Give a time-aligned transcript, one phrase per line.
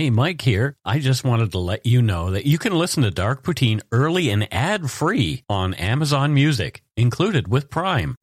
[0.00, 0.78] Hey, Mike here.
[0.82, 4.30] I just wanted to let you know that you can listen to Dark Poutine early
[4.30, 8.16] and ad free on Amazon Music, included with Prime.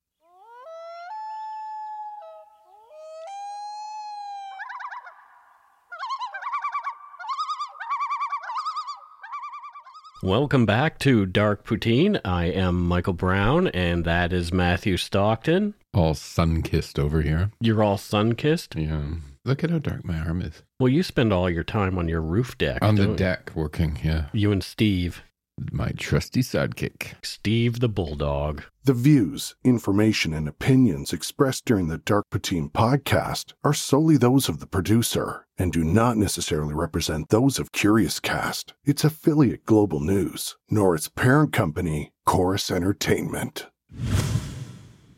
[10.23, 12.19] Welcome back to Dark Poutine.
[12.25, 15.75] I am Michael Brown, and that is Matthew Stockton.
[15.93, 17.51] All sun kissed over here.
[17.61, 18.75] You're all sun kissed.
[18.75, 19.03] Yeah.
[19.47, 20.61] Look at how dark my arm is.
[20.77, 22.79] Well, you spend all your time on your roof deck.
[22.81, 23.17] On the don't you?
[23.17, 24.25] deck working, yeah.
[24.33, 25.23] You and Steve.
[25.71, 27.13] My trusty sidekick.
[27.23, 28.63] Steve the Bulldog.
[28.83, 34.59] The views, information, and opinions expressed during the Dark Poutine podcast are solely those of
[34.59, 40.93] the producer and do not necessarily represent those of Curiouscast, its affiliate Global News, nor
[40.93, 43.67] its parent company, Corus Entertainment.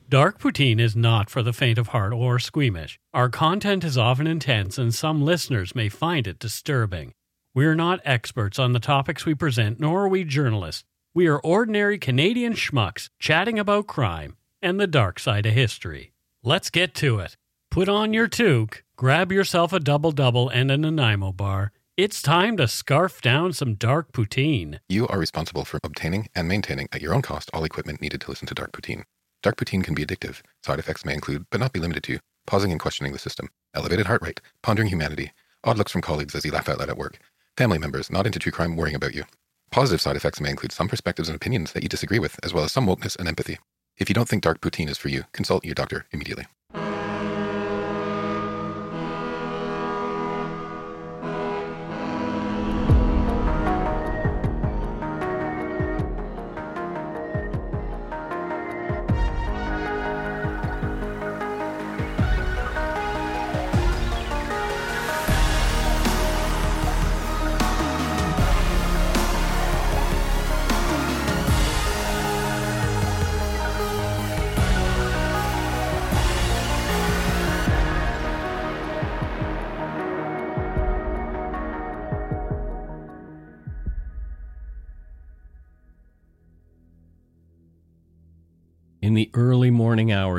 [0.10, 3.00] Dark Poutine is not for the faint of heart or squeamish.
[3.14, 7.14] Our content is often intense, and some listeners may find it disturbing.
[7.54, 10.84] We are not experts on the topics we present, nor are we journalists.
[11.14, 16.12] We are ordinary Canadian schmucks chatting about crime and the dark side of history.
[16.44, 17.38] Let's get to it.
[17.70, 21.72] Put on your toque, grab yourself a double double and a Nanaimo bar.
[21.98, 24.80] It's time to scarf down some dark poutine.
[24.90, 28.32] You are responsible for obtaining and maintaining at your own cost all equipment needed to
[28.32, 29.04] listen to Dark Poutine.
[29.42, 30.42] Dark Poutine can be addictive.
[30.64, 34.08] Side effects may include, but not be limited to, pausing and questioning the system, elevated
[34.08, 35.32] heart rate, pondering humanity,
[35.64, 37.20] odd looks from colleagues as you laugh out loud at work,
[37.56, 39.24] family members not into true crime worrying about you.
[39.72, 42.64] Positive side effects may include some perspectives and opinions that you disagree with, as well
[42.64, 43.60] as some wokeness and empathy.
[43.98, 46.48] If you don't think Dark Poutine is for you, consult your doctor immediately.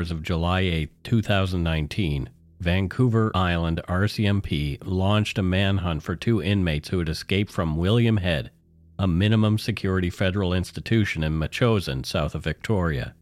[0.01, 2.29] Hours of July 8, 2019,
[2.59, 8.49] Vancouver Island RCMP launched a manhunt for two inmates who had escaped from William Head,
[8.97, 13.13] a minimum security federal institution in Metchosin, south of Victoria.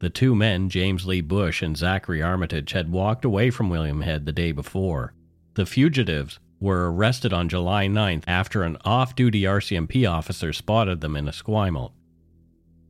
[0.00, 4.26] The two men, James Lee Busch and Zachary Armitage, had walked away from William Head
[4.26, 5.14] the day before.
[5.54, 11.16] The fugitives were arrested on July 9th after an off duty RCMP officer spotted them
[11.16, 11.92] in Esquimalt.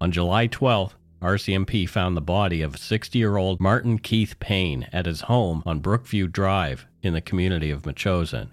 [0.01, 5.07] On July 12th, RCMP found the body of 60 year old Martin Keith Payne at
[5.07, 8.51] his home on Brookview Drive in the community of Metchosin.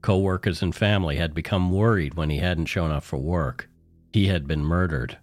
[0.00, 3.68] Co workers and family had become worried when he hadn't shown up for work.
[4.12, 5.18] He had been murdered.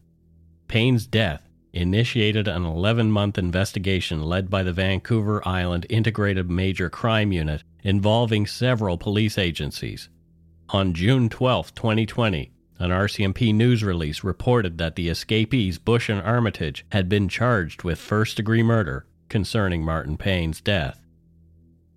[0.69, 7.33] Payne's death initiated an 11 month investigation led by the Vancouver Island Integrated Major Crime
[7.33, 10.07] Unit involving several police agencies.
[10.69, 16.85] On June 12, 2020, an RCMP news release reported that the escapees Busch and Armitage
[16.93, 21.01] had been charged with first degree murder concerning Martin Payne's death.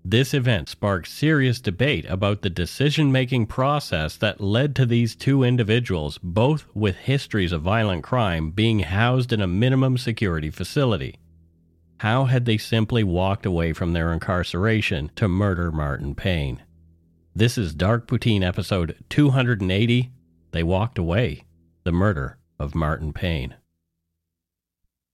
[0.05, 5.45] This event sparked serious debate about the decision making process that led to these two
[5.45, 11.15] individuals, both with histories of violent crime, being housed in a minimum security facility.
[12.01, 16.61] How had they simply walked away from their incarceration to murder Martin Payne?
[17.37, 20.11] This is Dark Poutine episode 280
[20.53, 21.45] they walked away.
[21.85, 23.57] The murder of Martin Payne.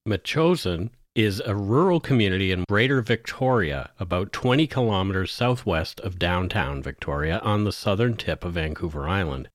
[0.07, 7.39] Metchosin is a rural community in Greater Victoria, about 20 kilometers southwest of downtown Victoria
[7.41, 9.49] on the southern tip of Vancouver Island.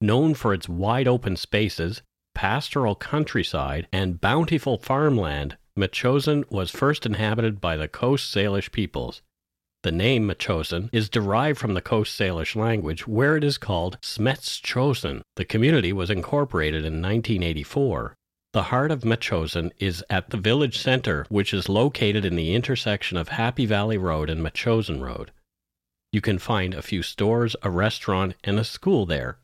[0.00, 2.02] Known for its wide open spaces,
[2.34, 9.22] pastoral countryside, and bountiful farmland, Metchosin was first inhabited by the Coast Salish peoples.
[9.86, 15.22] The name Metchosin is derived from the Coast Salish language, where it is called Smetschosen.
[15.36, 18.16] The community was incorporated in 1984.
[18.52, 23.16] The heart of Metchosin is at the village center, which is located in the intersection
[23.16, 25.30] of Happy Valley Road and Metchosin Road.
[26.10, 29.38] You can find a few stores, a restaurant, and a school there.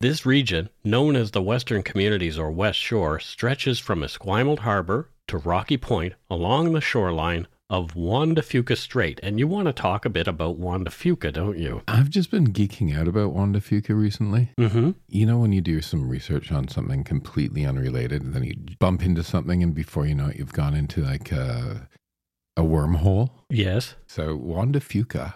[0.00, 5.36] This region, known as the Western Communities or West Shore, stretches from Esquimalt Harbor to
[5.36, 9.18] Rocky Point along the shoreline of Juan de Fuca Strait.
[9.22, 11.82] And you want to talk a bit about Juan de Fuca, don't you?
[11.88, 14.50] I've just been geeking out about Juan de Fuca recently.
[14.58, 14.92] Mm-hmm.
[15.08, 19.02] You know, when you do some research on something completely unrelated, and then you bump
[19.02, 21.88] into something, and before you know it, you've gone into like a,
[22.56, 23.30] a wormhole.
[23.50, 23.94] Yes.
[24.06, 25.34] So, Juan de Fuca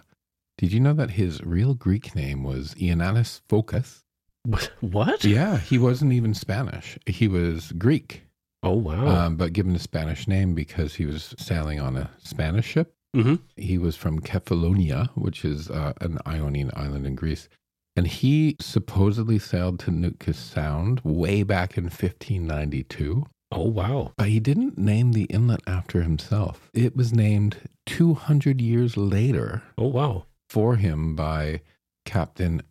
[0.59, 4.03] Did you know that his real Greek name was Ioannis Fokas?
[4.81, 5.25] What?
[5.25, 6.99] Yeah, he wasn't even Spanish.
[7.07, 8.25] He was Greek,
[8.63, 9.07] Oh wow.
[9.07, 12.95] um, but given a Spanish name because he was sailing on a Spanish ship.
[13.15, 17.49] hmm He was from Kefalonia, which is uh, an Ionian island in Greece.
[17.97, 23.27] And he supposedly sailed to Nootka Sound way back in 1592.
[23.53, 24.13] Oh wow.
[24.17, 26.71] But he didn't name the inlet after himself.
[26.73, 30.27] It was named 200 years later Oh wow.
[30.49, 31.63] for him by
[32.05, 32.63] Captain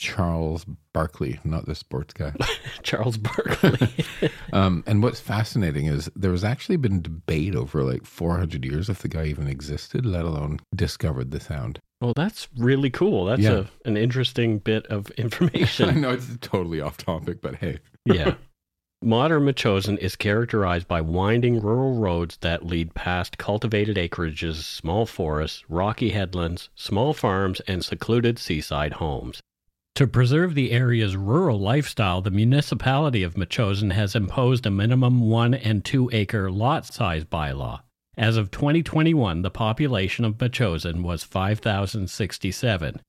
[0.00, 0.64] Charles
[0.94, 2.32] Barkley, not the sports guy.
[2.82, 3.92] Charles Barkley.
[4.54, 9.00] um, and what's fascinating is there has actually been debate over like 400 years if
[9.00, 11.80] the guy even existed, let alone discovered the sound.
[12.00, 13.26] well, that's really cool.
[13.26, 13.64] That's Yeah.
[13.84, 16.00] a, an interesting bit of I information.
[16.00, 17.80] know it's totally off topic, but hey.
[18.06, 18.36] yeah.
[19.02, 25.62] Modern Metchosin is characterized by winding rural roads that lead past cultivated acreages, small forests,
[25.68, 29.40] rocky headlands, small farms, and secluded seaside homes.
[29.96, 35.52] To preserve the area's rural lifestyle, the municipality of Metchosin has imposed a minimum one
[35.52, 37.80] and two acre lot size bylaw.
[38.16, 43.00] As of 2021, the population of Metchosin was 5,067.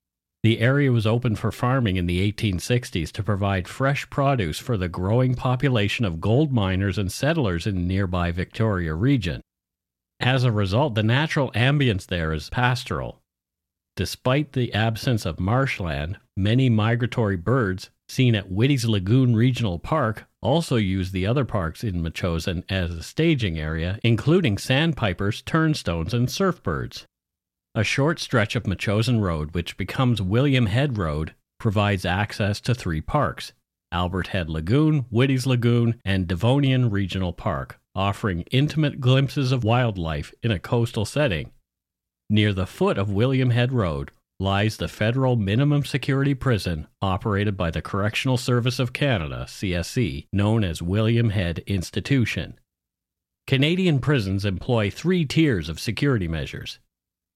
[0.43, 4.89] The area was open for farming in the 1860s to provide fresh produce for the
[4.89, 9.41] growing population of gold miners and settlers in nearby Victoria region.
[10.19, 13.20] As a result, the natural ambience there is pastoral.
[13.95, 20.75] Despite the absence of marshland, many migratory birds seen at Witty's Lagoon Regional Park also
[20.75, 27.05] use the other parks in Metchosin as a staging area, including sandpipers, turnstones, and surfbirds.
[27.73, 33.01] A short stretch of Metchosin Road, which becomes William Head Road, provides access to three
[33.01, 33.53] parks
[33.91, 40.51] Albert Head Lagoon, Witty's Lagoon, and Devonian Regional Park, offering intimate glimpses of wildlife in
[40.51, 41.51] a coastal setting.
[42.33, 47.71] Near the foot of William Head Road lies the federal minimum security prison operated by
[47.71, 52.57] the Correctional Service of Canada, CSC, known as William Head Institution.
[53.47, 56.79] Canadian prisons employ three tiers of security measures.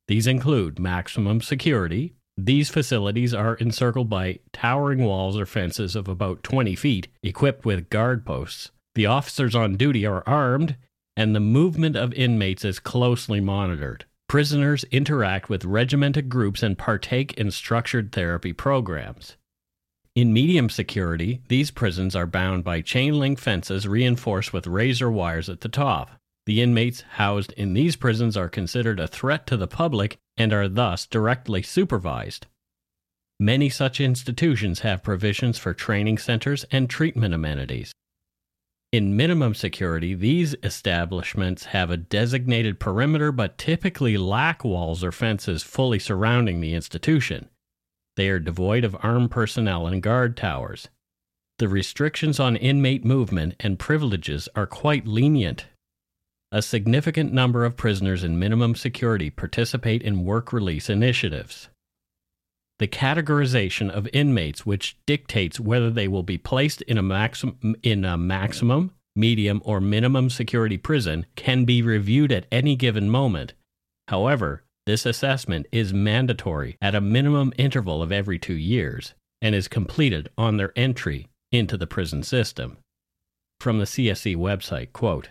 [0.07, 2.13] These include maximum security.
[2.38, 7.89] These facilities are encircled by towering walls or fences of about 20 feet, equipped with
[7.89, 8.71] guard posts.
[8.94, 10.77] The officers on duty are armed,
[11.18, 14.06] and the movement of inmates is closely monitored.
[14.27, 19.38] Prisoners interact with regimented groups and partake in structured therapy programs.
[20.16, 25.50] In medium security, these prisons are bound by chain link fences reinforced with razor wires
[25.50, 26.12] at the top.
[26.45, 30.68] The inmates housed in these prisons are considered a threat to the public and are
[30.68, 32.48] thus directly supervised.
[33.39, 37.92] Many such institutions have provisions for training centers and treatment amenities.
[38.91, 45.63] In minimum security, these establishments have a designated perimeter but typically lack walls or fences
[45.63, 47.49] fully surrounding the institution.
[48.15, 50.87] They are devoid of armed personnel and guard towers.
[51.57, 55.65] The restrictions on inmate movement and privileges are quite lenient.
[56.51, 61.69] A significant number of prisoners in minimum security participate in work release initiatives.
[62.80, 68.04] The categorization of inmates, which dictates whether they will be placed in a, maxim- in
[68.04, 73.54] a maximum, medium, or minimum security prison, can be reviewed at any given moment.
[74.10, 79.68] However, this assessment is mandatory at a minimum interval of every two years and is
[79.68, 82.78] completed on their entry into the prison system.
[83.59, 85.30] From the CSC website, quote,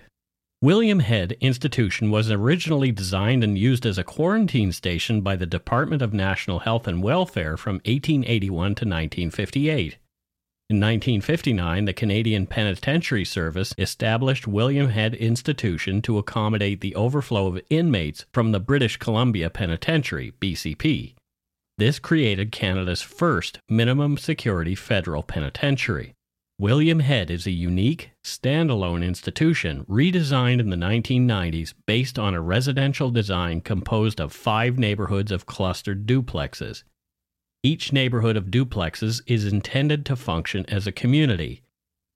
[0.64, 6.00] William Head Institution was originally designed and used as a quarantine station by the Department
[6.00, 9.98] of National Health and Welfare from 1881 to 1958.
[10.70, 17.60] In 1959, the Canadian Penitentiary Service established William Head Institution to accommodate the overflow of
[17.68, 21.12] inmates from the British Columbia Penitentiary, BCP.
[21.76, 26.13] This created Canada's first minimum security federal penitentiary.
[26.56, 33.10] William Head is a unique, standalone institution redesigned in the 1990s based on a residential
[33.10, 36.84] design composed of five neighborhoods of clustered duplexes.
[37.64, 41.62] Each neighborhood of duplexes is intended to function as a community.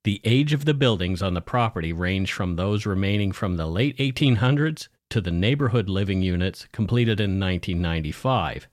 [0.05, 3.97] The age of the buildings on the property range from those remaining from the late
[3.99, 8.69] 1800s to the neighborhood living units completed in 1995.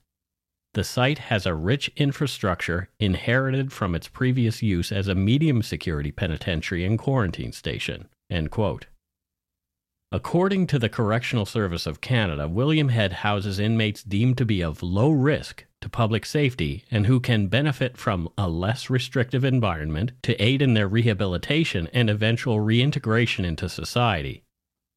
[0.76, 6.12] The site has a rich infrastructure inherited from its previous use as a medium security
[6.12, 8.10] penitentiary and quarantine station.
[10.12, 14.82] According to the Correctional Service of Canada, William Head houses inmates deemed to be of
[14.82, 20.36] low risk to public safety and who can benefit from a less restrictive environment to
[20.36, 24.42] aid in their rehabilitation and eventual reintegration into society.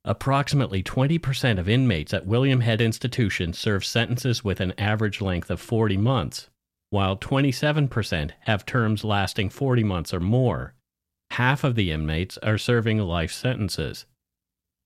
[0.06, 5.60] Approximately 20% of inmates at William Head Institution serve sentences with an average length of
[5.60, 6.50] 40 months,
[6.89, 10.74] while 27% have terms lasting 40 months or more.
[11.32, 14.06] Half of the inmates are serving life sentences.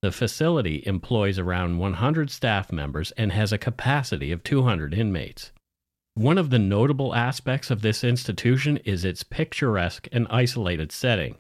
[0.01, 5.51] The facility employs around 100 staff members and has a capacity of 200 inmates.
[6.15, 11.37] One of the notable aspects of this institution is its picturesque and isolated setting.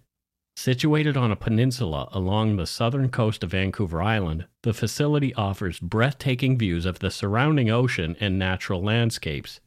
[0.55, 6.57] Situated on a peninsula along the southern coast of Vancouver Island, the facility offers breathtaking
[6.57, 9.59] views of the surrounding ocean and natural landscapes.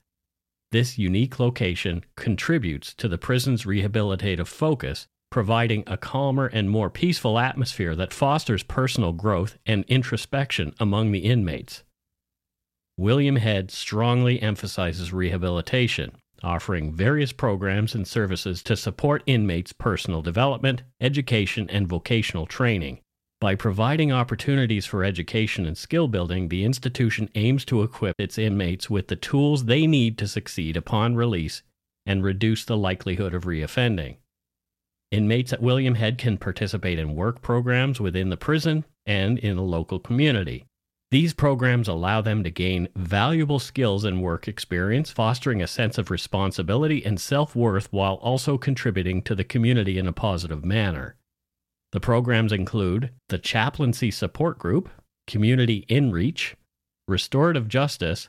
[0.73, 7.39] This unique location contributes to the prison's rehabilitative focus, providing a calmer and more peaceful
[7.39, 11.83] atmosphere that fosters personal growth and introspection among the inmates.
[12.97, 16.13] William Head strongly emphasizes rehabilitation,
[16.43, 23.01] offering various programs and services to support inmates' personal development, education, and vocational training.
[23.41, 28.89] By providing opportunities for education and skill building, the institution aims to equip its inmates
[28.89, 31.63] with the tools they need to succeed upon release
[32.07, 34.17] and reduce the likelihood of reoffending.
[35.11, 39.63] Inmates at William Head can participate in work programs within the prison and in the
[39.63, 40.65] local community.
[41.13, 46.11] These programs allow them to gain valuable skills and work experience, fostering a sense of
[46.11, 51.15] responsibility and self worth while also contributing to the community in a positive manner.
[51.93, 54.89] The programs include the Chaplaincy Support Group,
[55.29, 56.55] Community InReach,
[57.07, 58.29] Restorative Justice,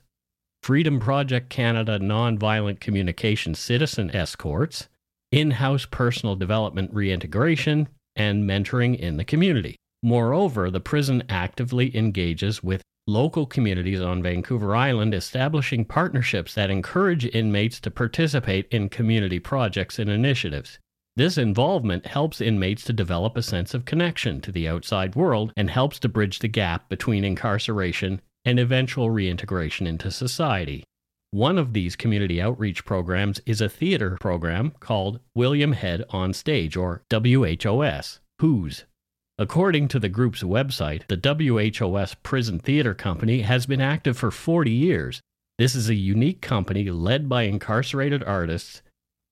[0.62, 4.88] Freedom Project Canada Nonviolent Communication Citizen Escorts,
[5.32, 9.76] in house personal development reintegration, and mentoring in the community.
[10.04, 17.26] Moreover, the prison actively engages with local communities on Vancouver Island, establishing partnerships that encourage
[17.26, 20.78] inmates to participate in community projects and initiatives.
[21.16, 25.70] This involvement helps inmates to develop a sense of connection to the outside world and
[25.70, 30.84] helps to bridge the gap between incarceration and eventual reintegration into society.
[31.32, 36.78] One of these community outreach programs is a theater program called William Head on Stage,
[36.78, 38.84] or WHOS, WHOS.
[39.40, 44.72] According to the group's website, the WHOS Prison Theater Company has been active for 40
[44.72, 45.22] years.
[45.60, 48.82] This is a unique company led by incarcerated artists,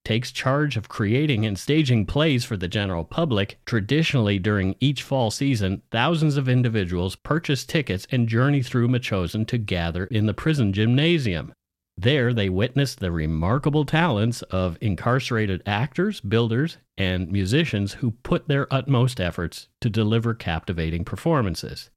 [0.03, 3.57] takes charge of creating and staging plays for the general public.
[3.65, 9.57] Traditionally, during each fall season, thousands of individuals purchase tickets and journey through Metchosin to
[9.57, 11.51] gather in the prison gymnasium.
[11.97, 18.71] There, they witnessed the remarkable talents of incarcerated actors, builders, and musicians who put their
[18.73, 21.89] utmost efforts to deliver captivating performances.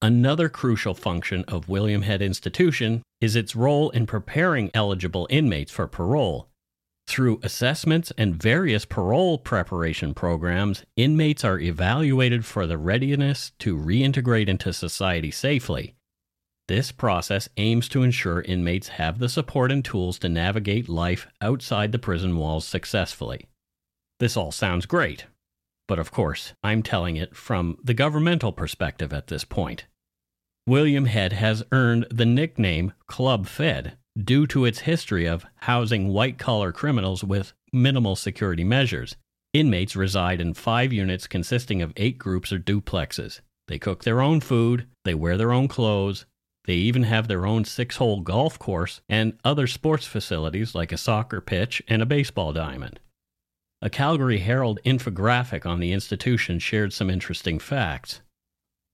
[0.00, 5.88] Another crucial function of William Head Institution is its role in preparing eligible inmates for
[5.88, 6.48] parole.
[7.06, 14.48] Through assessments and various parole preparation programs, inmates are evaluated for the readiness to reintegrate
[14.48, 15.94] into society safely.
[16.66, 21.92] This process aims to ensure inmates have the support and tools to navigate life outside
[21.92, 23.48] the prison walls successfully.
[24.18, 25.26] This all sounds great,
[25.88, 29.84] but of course, I'm telling it from the governmental perspective at this point.
[30.66, 36.38] William Head has earned the nickname Club Fed due to its history of housing white
[36.38, 39.16] collar criminals with minimal security measures.
[39.52, 43.40] Inmates reside in five units consisting of eight groups or duplexes.
[43.68, 46.24] They cook their own food, they wear their own clothes,
[46.64, 50.96] they even have their own six hole golf course and other sports facilities like a
[50.96, 53.00] soccer pitch and a baseball diamond.
[53.82, 58.22] A Calgary Herald infographic on the institution shared some interesting facts.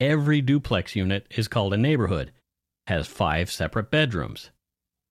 [0.00, 2.32] Every duplex unit is called a neighborhood,
[2.88, 4.50] has five separate bedrooms.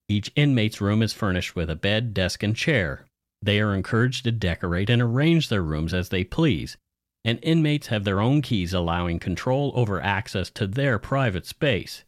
[0.08, 3.06] Each inmate's room is furnished with a bed, desk, and chair.
[3.40, 6.76] They are encouraged to decorate and arrange their rooms as they please,
[7.24, 12.04] and inmates have their own keys allowing control over access to their private space.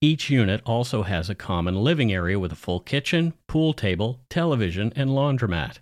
[0.00, 4.92] Each unit also has a common living area with a full kitchen, pool table, television,
[4.94, 5.78] and laundromat.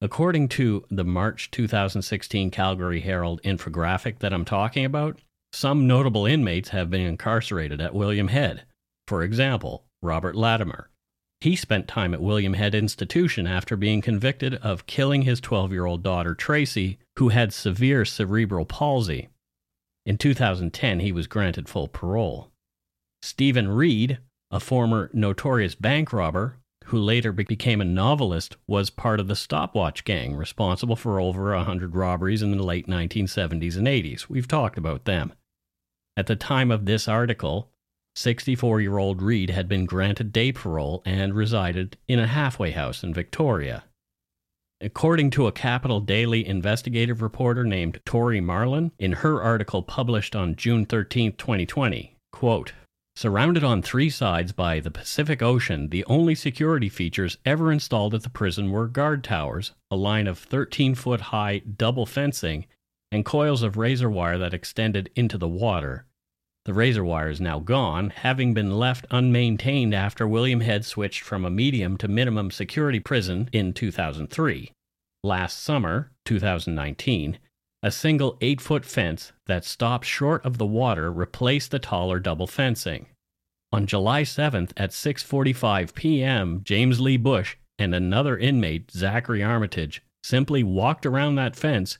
[0.00, 5.20] According to the March 2016 Calgary Herald infographic that I'm talking about,
[5.52, 8.64] some notable inmates have been incarcerated at William Head.
[9.06, 10.90] For example, Robert Latimer.
[11.40, 15.86] He spent time at William Head Institution after being convicted of killing his 12 year
[15.86, 19.28] old daughter Tracy, who had severe cerebral palsy.
[20.04, 22.50] In 2010, he was granted full parole.
[23.22, 24.18] Stephen Reid,
[24.50, 26.56] a former notorious bank robber
[26.86, 31.94] who later became a novelist, was part of the Stopwatch gang responsible for over 100
[31.94, 34.28] robberies in the late 1970s and 80s.
[34.28, 35.34] We've talked about them.
[36.16, 37.70] At the time of this article,
[38.16, 43.04] 64 year old Reid had been granted day parole and resided in a halfway house
[43.04, 43.84] in Victoria.
[44.80, 50.56] According to a Capital Daily investigative reporter named Tori Marlan, in her article published on
[50.56, 52.72] June 13, 2020, quote,
[53.18, 58.22] Surrounded on three sides by the Pacific Ocean, the only security features ever installed at
[58.22, 62.64] the prison were guard towers, a line of 13 foot high double fencing,
[63.10, 66.06] and coils of razor wire that extended into the water.
[66.64, 71.44] The razor wire is now gone, having been left unmaintained after William Head switched from
[71.44, 74.70] a medium to minimum security prison in 2003.
[75.24, 77.40] Last summer, 2019,
[77.82, 83.06] a single 8-foot fence that stopped short of the water replaced the taller double fencing.
[83.70, 90.62] On July 7th at 6:45 p.m., James Lee Busch and another inmate, Zachary Armitage, simply
[90.62, 91.98] walked around that fence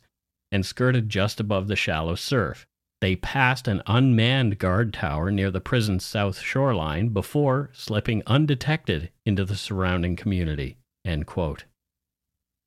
[0.50, 2.66] and skirted just above the shallow surf.
[3.00, 9.44] They passed an unmanned guard tower near the prison's south shoreline before slipping undetected into
[9.44, 10.78] the surrounding community.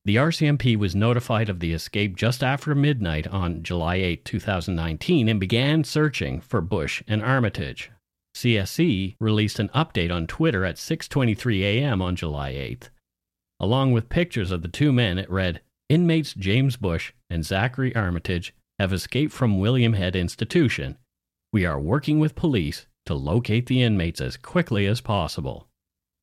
[0.03, 5.39] The RCMP was notified of the escape just after midnight on July 8, 2019, and
[5.39, 7.91] began searching for Busch and Armitage.
[8.35, 12.01] CSC released an update on Twitter at 6:23 a.m.
[12.01, 12.89] on July 8th.
[13.59, 18.55] Along with pictures of the two men, it read, "Inmates James Busch and Zachary Armitage
[18.79, 20.97] have escaped from William Head Institution.
[21.53, 25.67] We are working with police to locate the inmates as quickly as possible."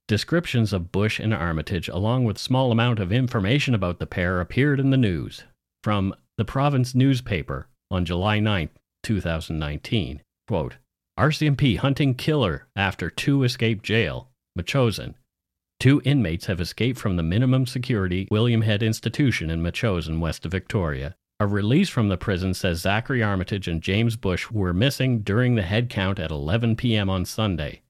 [0.09, 4.81] Descriptions of Busch and Armitage, along with small amount of information about the pair, appeared
[4.81, 5.45] in the news.
[5.85, 8.71] From the Province newspaper on July 9,
[9.03, 10.23] 2019.
[10.47, 10.77] Quote,
[11.19, 14.31] RCMP hunting killer after two escape jail.
[14.59, 15.13] Metchosin.
[15.79, 20.53] Two inmates have escaped from the minimum security William Head Institution in Metchosin, west of
[20.53, 21.17] Victoria.
[21.39, 25.63] A release from the prison says Zachary Armitage and James Busch were missing during the
[25.63, 27.11] head count at 11 p.m.
[27.11, 27.83] on Sunday.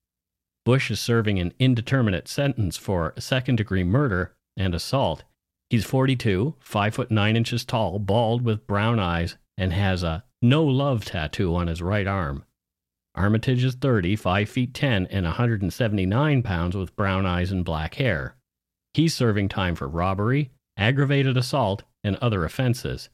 [0.69, 5.25] Busch is serving an indeterminate sentence for second degree murder and assault.
[5.71, 10.63] He's 42, 5 foot 9 inches tall, bald with brown eyes, and has a no
[10.63, 12.45] love tattoo on his right arm.
[13.15, 18.37] Armitage is 30, 5 feet 10, and 179 pounds with brown eyes and black hair.
[18.93, 23.09] He's serving time for robbery, aggravated assault, and other offenses.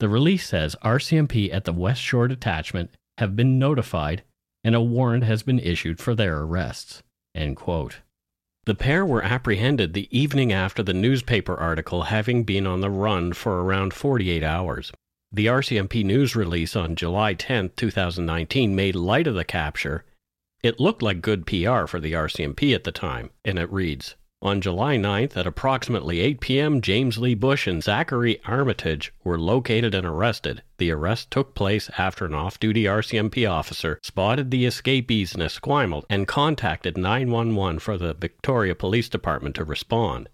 [0.00, 4.24] The release says RCMP at the West Shore Detachment have been notified
[4.66, 7.04] and a warrant has been issued for their arrests.
[8.64, 13.32] The pair were apprehended the evening after the newspaper article, having been on the run
[13.32, 14.90] for around 48 hours.
[15.30, 20.04] The RCMP news release on July 10, 2019, made light of the capture.
[20.64, 24.60] It looked like good PR for the RCMP at the time, and it reads on
[24.60, 30.06] July 9th at approximately 8 p.m., James Lee Busch and Zachary Armitage were located and
[30.06, 30.62] arrested.
[30.78, 36.04] The arrest took place after an off duty RCMP officer spotted the escapees in Esquimalt
[36.10, 40.28] and contacted 911 for the Victoria Police Department to respond.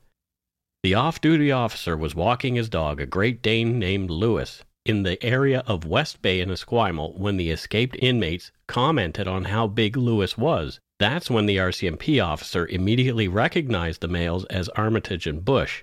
[0.83, 5.23] The off duty officer was walking his dog, a Great Dane named Lewis, in the
[5.25, 10.37] area of West Bay in Esquimalt when the escaped inmates commented on how big Lewis
[10.37, 15.83] was that's when the RCMP officer immediately recognized the males as Armitage and Busch.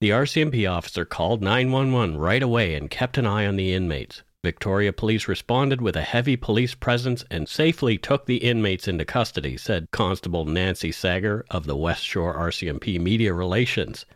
[0.00, 4.22] The RCMP officer called 911 right away and kept an eye on the inmates.
[4.44, 9.56] Victoria Police responded with a heavy police presence and safely took the inmates into custody,
[9.56, 14.06] said Constable Nancy Saggar of the West Shore RCMP Media Relations.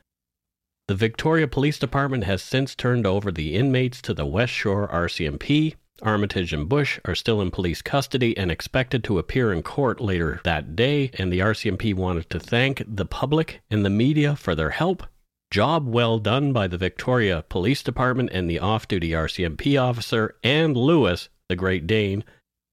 [0.87, 5.75] The Victoria Police Department has since turned over the inmates to the West Shore RCMP,
[6.03, 10.41] Armitage and Busch are still in police custody and expected to appear in court later
[10.45, 14.71] that day, and the RCMP wanted to thank the public and the media for their
[14.71, 15.05] help.
[15.51, 20.77] Job well done by the Victoria Police Department and the off duty RCMP officer and
[20.77, 22.25] Lewis, the Great Dane,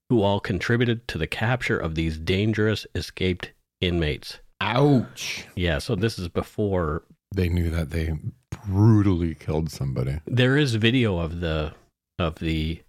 [0.09, 4.39] who all contributed to the capture of these dangerous escaped inmates.
[4.61, 5.45] Ouch.
[5.55, 8.13] Yeah, so this is before they knew that they
[8.65, 10.19] brutally killed somebody.
[10.25, 11.73] There is video of the
[12.17, 12.81] of the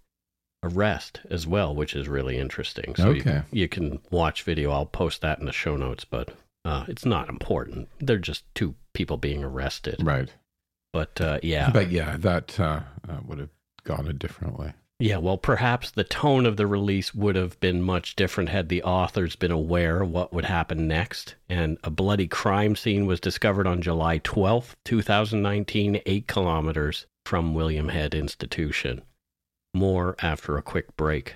[0.63, 2.95] arrest as well, which is really interesting.
[2.95, 3.43] So okay.
[3.51, 4.71] you, you can watch video.
[4.71, 6.29] I'll post that in the show notes, but
[6.65, 7.89] uh, it's not important.
[7.99, 9.97] They're just two people being arrested.
[10.01, 10.31] Right.
[10.93, 11.69] But uh, yeah.
[11.71, 12.81] But yeah, that uh,
[13.25, 13.49] would have
[13.83, 14.73] gone a different way.
[14.99, 18.83] Yeah, well, perhaps the tone of the release would have been much different had the
[18.83, 21.33] authors been aware what would happen next.
[21.49, 27.89] And a bloody crime scene was discovered on July 12th, 2019, eight kilometers from William
[27.89, 29.01] Head Institution.
[29.73, 31.35] More after a quick break.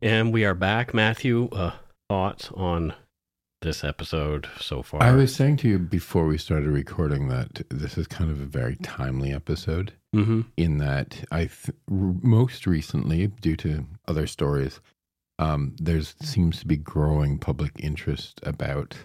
[0.00, 0.92] And we are back.
[0.92, 1.72] Matthew, uh,
[2.08, 2.94] thoughts on
[3.62, 5.02] this episode so far.
[5.02, 8.44] I was saying to you before we started recording that this is kind of a
[8.44, 10.42] very timely episode mm-hmm.
[10.56, 14.80] in that I th- most recently, due to other stories,
[15.42, 18.96] um, there's seems to be growing public interest about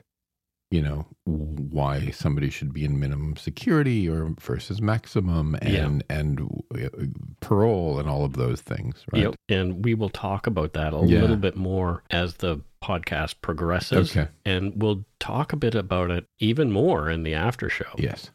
[0.70, 6.18] you know why somebody should be in minimum security or versus maximum and Yeah.
[6.18, 6.42] and
[6.76, 7.06] uh,
[7.40, 9.36] parole and all of those things right Yep.
[9.50, 11.22] And we will talk about that a Yeah.
[11.22, 14.12] little bit more as the podcast progresses.
[14.12, 17.94] okay And we'll talk a bit about it even more in the after show.
[17.98, 18.30] yes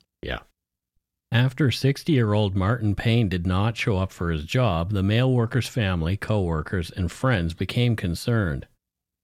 [1.33, 5.33] After 60 year old Martin Payne did not show up for his job, the mail
[5.33, 8.67] worker's family, co workers, and friends became concerned.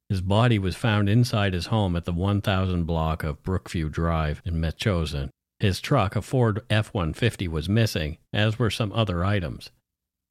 [0.09, 4.55] His body was found inside his home at the 1000 block of Brookview Drive in
[4.55, 5.29] Metchosin.
[5.61, 9.71] His truck, a Ford F 150, was missing, as were some other items.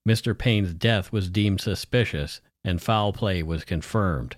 [0.09, 0.35] Mr.
[0.35, 4.37] Payne's death was deemed suspicious, and foul play was confirmed.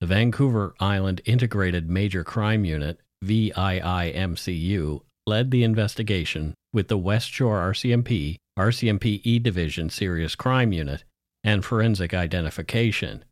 [0.00, 5.00] The Vancouver Island Integrated Major Crime Unit, VIIMCU,
[5.30, 11.04] led the investigation with the West Shore RCMP, RCMP E Division Serious Crime Unit,
[11.44, 13.24] and Forensic Identification.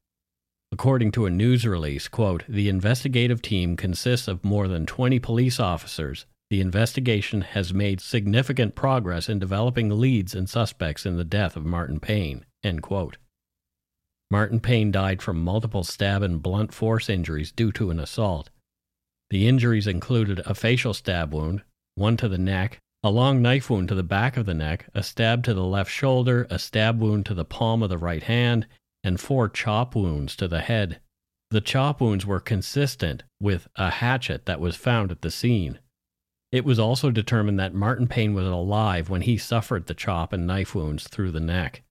[0.71, 5.59] According to a news release, quote, the investigative team consists of more than 20 police
[5.59, 6.25] officers.
[6.51, 11.67] The investigation has made significant progress in developing leads and suspects in the death of
[11.67, 13.17] Martin Payne, end quote.
[14.31, 18.51] Martin Payne died from multiple stab and blunt force injuries due to an assault.
[19.31, 21.63] The injuries included a facial stab wound,
[21.99, 25.03] one to the neck, a long knife wound to the back of the neck, a
[25.03, 28.67] stab to the left shoulder, a stab wound to the palm of the right hand,
[29.05, 31.01] and four chop wounds to the head.
[31.51, 35.79] The chop wounds were consistent with a hatchet that was found at the scene.
[36.51, 40.47] It was also determined that Martin Payne was alive when he suffered the chop and
[40.47, 41.83] knife wounds through the neck.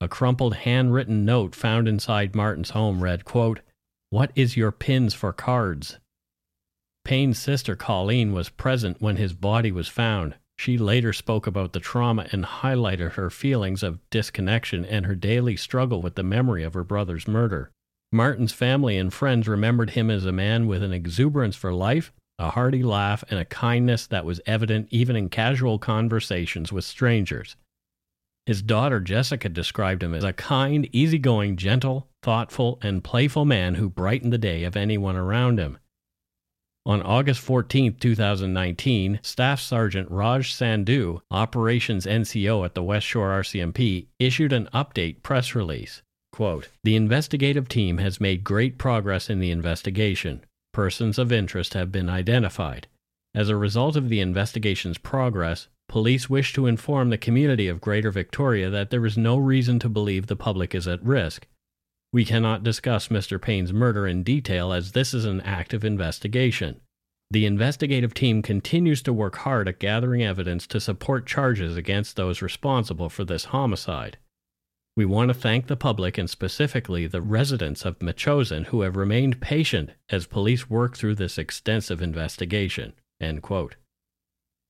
[0.00, 3.60] A crumpled handwritten note found inside Martin's home read, quote,
[4.10, 5.98] What is your pins for cards?
[7.04, 10.36] Payne's sister Colleen was present when his body was found.
[10.56, 15.56] She later spoke about the trauma and highlighted her feelings of disconnection and her daily
[15.56, 17.70] struggle with the memory of her brother's murder.
[18.12, 22.50] Martin's family and friends remembered him as a man with an exuberance for life, a
[22.50, 27.56] hearty laugh, and a kindness that was evident even in casual conversations with strangers.
[28.46, 33.88] His daughter Jessica described him as a kind, easygoing, gentle, thoughtful, and playful man who
[33.88, 35.78] brightened the day of anyone around him.
[36.84, 44.08] On August 14, 2019, Staff Sergeant Raj Sandhu, Operations NCO at the West Shore RCMP,
[44.18, 46.02] issued an update press release.
[46.32, 50.44] Quote, the investigative team has made great progress in the investigation.
[50.72, 52.88] Persons of interest have been identified.
[53.32, 58.10] As a result of the investigation's progress, police wish to inform the community of Greater
[58.10, 61.46] Victoria that there is no reason to believe the public is at risk.
[62.12, 63.40] We cannot discuss Mr.
[63.40, 66.80] Payne's murder in detail as this is an active investigation.
[67.30, 72.42] The investigative team continues to work hard at gathering evidence to support charges against those
[72.42, 74.18] responsible for this homicide.
[74.94, 79.40] We want to thank the public and specifically the residents of Metchosin who have remained
[79.40, 82.92] patient as police work through this extensive investigation.
[83.18, 83.76] End quote.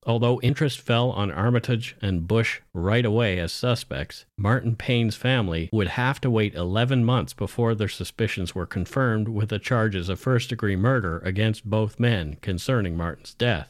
[0.05, 5.89] Although interest fell on Armitage and Busch right away as suspects, Martin Payne's family would
[5.89, 10.49] have to wait 11 months before their suspicions were confirmed with the charges of first
[10.49, 13.69] degree murder against both men concerning Martin's death.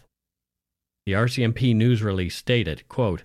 [1.05, 3.23] The RCMP news release stated, quote,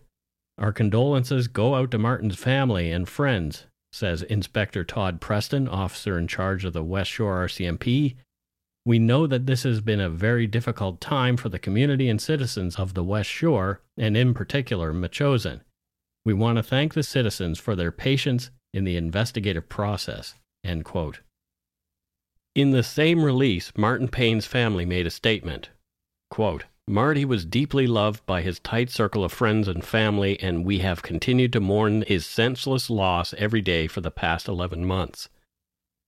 [0.59, 6.27] Our condolences go out to Martin's family and friends, says Inspector Todd Preston, officer in
[6.27, 8.16] charge of the West Shore RCMP,
[8.85, 12.77] we know that this has been a very difficult time for the community and citizens
[12.77, 15.61] of the West Shore, and in particular, Metchosin.
[16.25, 20.35] We want to thank the citizens for their patience in the investigative process.
[20.64, 21.21] End quote.
[22.55, 25.71] In the same release, Martin Payne's family made a statement.
[26.31, 30.79] Quote, Marty was deeply loved by his tight circle of friends and family, and we
[30.79, 35.29] have continued to mourn his senseless loss every day for the past 11 months.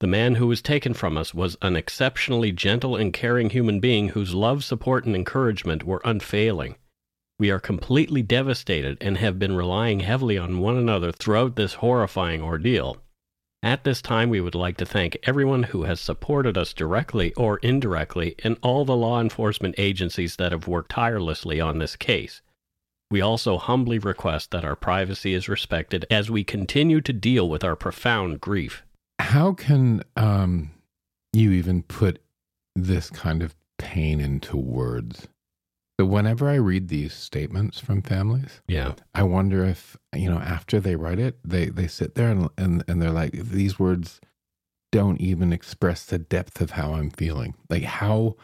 [0.00, 4.08] The man who was taken from us was an exceptionally gentle and caring human being
[4.08, 6.76] whose love, support, and encouragement were unfailing.
[7.38, 12.40] We are completely devastated and have been relying heavily on one another throughout this horrifying
[12.40, 12.96] ordeal.
[13.62, 17.58] At this time, we would like to thank everyone who has supported us directly or
[17.58, 22.40] indirectly and all the law enforcement agencies that have worked tirelessly on this case.
[23.10, 27.62] We also humbly request that our privacy is respected as we continue to deal with
[27.62, 28.82] our profound grief.
[29.20, 30.70] How can um,
[31.32, 32.20] you even put
[32.74, 35.28] this kind of pain into words?
[36.00, 38.94] So whenever I read these statements from families, Yeah.
[39.14, 42.82] I wonder if you know after they write it, they they sit there and and,
[42.88, 44.20] and they're like, these words
[44.92, 47.54] don't even express the depth of how I'm feeling.
[47.68, 48.36] Like how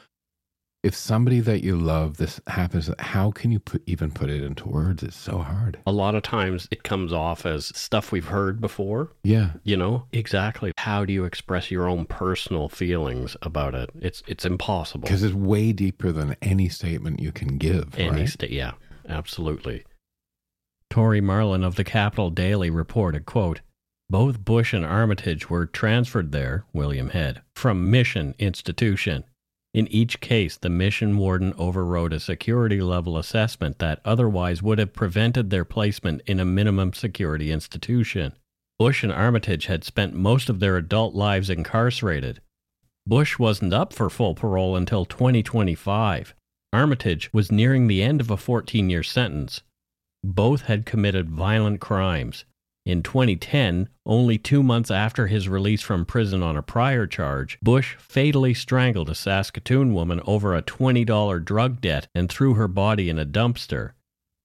[0.86, 4.68] if somebody that you love this happens how can you put even put it into
[4.68, 8.60] words it's so hard A lot of times it comes off as stuff we've heard
[8.60, 10.04] before, yeah you know?
[10.12, 10.72] Exactly.
[10.78, 13.90] How do you express your own personal feelings about it?
[14.00, 15.02] It's it's impossible.
[15.06, 18.50] because it's way deeper than any statement you can give Any right?
[18.50, 18.72] yeah,
[19.08, 19.84] absolutely.
[20.90, 23.60] Tori Marlan of the Capital Daily reported, quote,
[24.08, 29.24] both Busch and Armitage were transferred there, William Head, from Mission Institution.
[29.76, 34.94] In each case, the mission warden overrode a security level assessment that otherwise would have
[34.94, 38.32] prevented their placement in a minimum security institution.
[38.78, 42.40] Busch and Armitage had spent most of their adult lives incarcerated.
[43.06, 46.34] Busch wasn't up for full parole until 2025.
[46.72, 49.60] Armitage was nearing the end of a 14 year sentence.
[50.24, 52.46] Both had committed violent crimes.
[52.86, 57.96] In 2010, only two months after his release from prison on a prior charge, Busch
[57.98, 63.18] fatally strangled a Saskatoon woman over a $20 drug debt and threw her body in
[63.18, 63.90] a dumpster.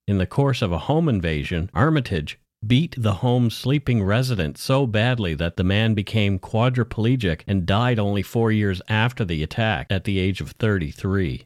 [0.07, 5.35] In the course of a home invasion, Armitage beat the home's sleeping resident so badly
[5.35, 10.17] that the man became quadriplegic and died only four years after the attack at the
[10.17, 11.45] age of 33.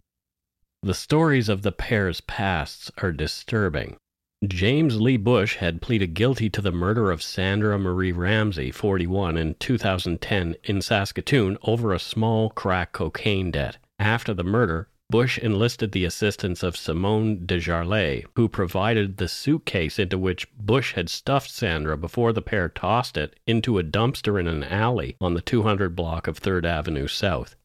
[0.82, 3.98] The stories of the pair's pasts are disturbing.
[4.46, 9.56] James Lee Busch had pleaded guilty to the murder of Sandra Marie Ramsey, 41, in
[9.56, 13.78] 2010 in Saskatoon over a small crack cocaine debt.
[13.98, 20.18] After the murder, Busch enlisted the assistance of Simone Desjarlais, who provided the suitcase into
[20.18, 24.64] which Busch had stuffed Sandra before the pair tossed it into a dumpster in an
[24.64, 27.56] alley on the 200 block of 3rd Avenue South.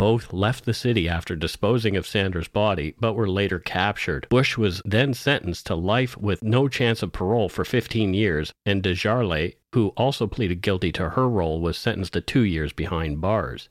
[0.00, 4.26] Both left the city after disposing of Sandra's body, but were later captured.
[4.30, 8.82] Busch was then sentenced to life with no chance of parole for 15 years, and
[8.82, 13.68] Desjarlais, who also pleaded guilty to her role, was sentenced to two years behind bars.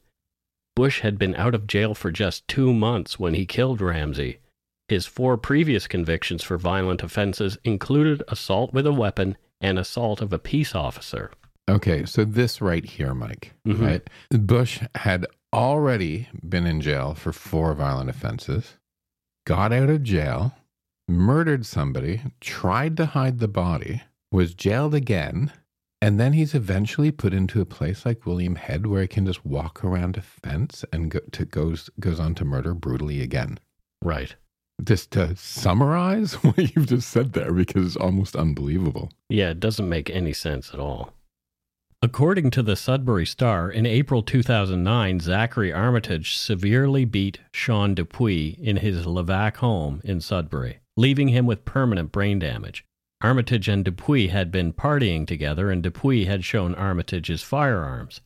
[0.75, 4.37] Busch had been out of jail for just two months when he killed Ramsey.
[4.87, 10.31] His four previous convictions for violent offenses included assault with a weapon and assault of
[10.31, 11.31] a peace officer.
[11.69, 13.85] okay so this right here mike Mhm.
[13.85, 14.03] right
[14.47, 18.77] Busch had already been in jail for four violent offenses
[19.45, 20.53] got out of jail
[21.07, 25.51] murdered somebody tried to hide the body was jailed again
[26.01, 29.45] and then he's eventually put into a place like William Head where he can just
[29.45, 33.59] walk around a fence and go to goes goes on to murder brutally again.
[34.01, 34.35] Right.
[34.81, 39.11] Just to summarize what you've just said there because it's almost unbelievable.
[39.27, 41.13] Yeah, it doesn't make any sense at all.
[42.01, 48.77] According to the Sudbury Star, in April 2009, Zachary Armitage severely beat Sean Dupuis in
[48.77, 52.85] his Levack home in Sudbury, leaving him with permanent brain damage.
[53.19, 58.21] Armitage and Dupuis had been partying together, and Dupuis had shown Armitage his firearms.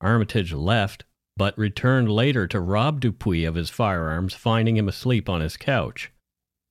[0.00, 1.04] Armitage left,
[1.36, 6.10] but returned later to rob Dupuis of his firearms, finding him asleep on his couch.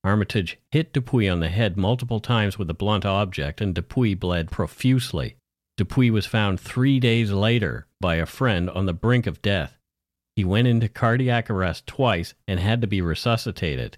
[0.03, 4.51] Armitage hit Dupuis on the head multiple times with a blunt object, and Dupuis bled
[4.51, 5.37] profusely.
[5.77, 9.77] Dupuis was found three days later by a friend on the brink of death.
[10.35, 13.97] He went into cardiac arrest twice and had to be resuscitated.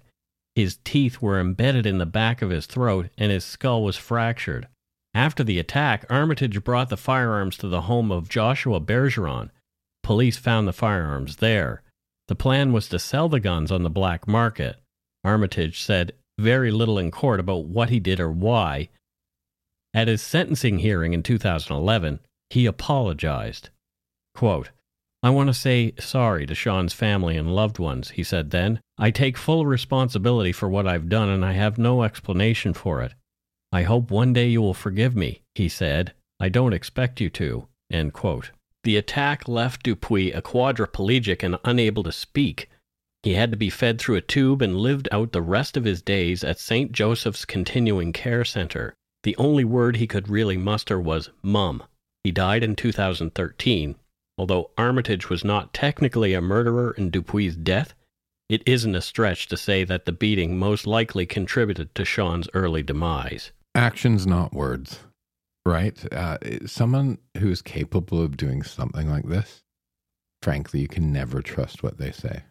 [0.54, 4.68] His teeth were embedded in the back of his throat, and his skull was fractured.
[5.12, 9.50] After the attack, Armitage brought the firearms to the home of Joshua Bergeron.
[10.02, 11.82] Police found the firearms there.
[12.28, 14.76] The plan was to sell the guns on the black market.
[15.24, 18.88] Armitage said very little in court about what he did or why.
[19.96, 23.70] At his sentencing hearing in 2011, he apologized.
[24.34, 24.70] Quote,
[25.22, 28.78] I want to say sorry to Sean's family and loved ones, he said then.
[28.98, 33.14] I take full responsibility for what I've done and I have no explanation for it.
[33.72, 36.12] I hope one day you will forgive me, he said.
[36.38, 37.66] I don't expect you to.
[38.84, 42.68] The attack left Dupuis a quadriplegic and unable to speak.
[43.22, 46.02] He had to be fed through a tube and lived out the rest of his
[46.02, 46.92] days at St.
[46.92, 48.94] Joseph's Continuing Care Center.
[49.26, 51.82] The only word he could really muster was mum.
[52.22, 53.96] He died in 2013.
[54.38, 57.94] Although Armitage was not technically a murderer in Dupuis' death,
[58.48, 62.84] it isn't a stretch to say that the beating most likely contributed to Sean's early
[62.84, 63.50] demise.
[63.74, 65.00] Actions, not words,
[65.64, 66.00] right?
[66.14, 69.64] Uh, someone who's capable of doing something like this,
[70.40, 72.44] frankly, you can never trust what they say.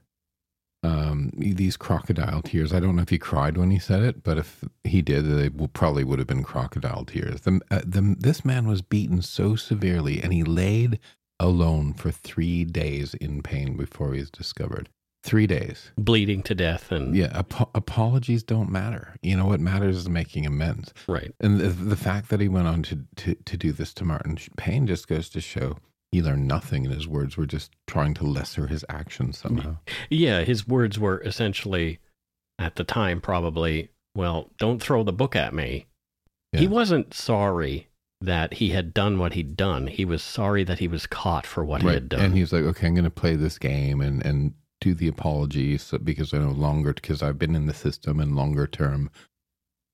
[0.86, 2.74] Um, these crocodile tears.
[2.74, 5.50] I don't know if he cried when he said it, but if he did, they
[5.50, 7.41] will, probably would have been crocodile tears.
[7.41, 11.00] The, uh, the, this man was beaten so severely, and he laid
[11.39, 14.89] alone for three days in pain before he was discovered.
[15.24, 15.91] Three days.
[15.98, 17.15] Bleeding to death and.
[17.15, 19.15] Yeah, ap- apologies don't matter.
[19.24, 20.93] You know what matters is making amends.
[21.08, 21.34] Right.
[21.39, 24.38] And the, the fact that he went on to, to, to do this to Martin
[24.56, 25.78] Payne just goes to show
[26.15, 29.78] he learned nothing, and his words were just trying to lesser his actions somehow.
[30.10, 31.99] Yeah, his words were essentially,
[32.58, 35.86] at the time, probably, well, don't throw the book at me.
[36.54, 37.89] He wasn't sorry
[38.21, 39.88] that he had done what he'd done.
[39.88, 42.21] He was sorry that he was caught for what he had done.
[42.21, 45.10] And he was like, okay, I'm going to play this game and, and do the
[45.10, 49.12] apologies so- because I know longer, because I've been in the system and longer term,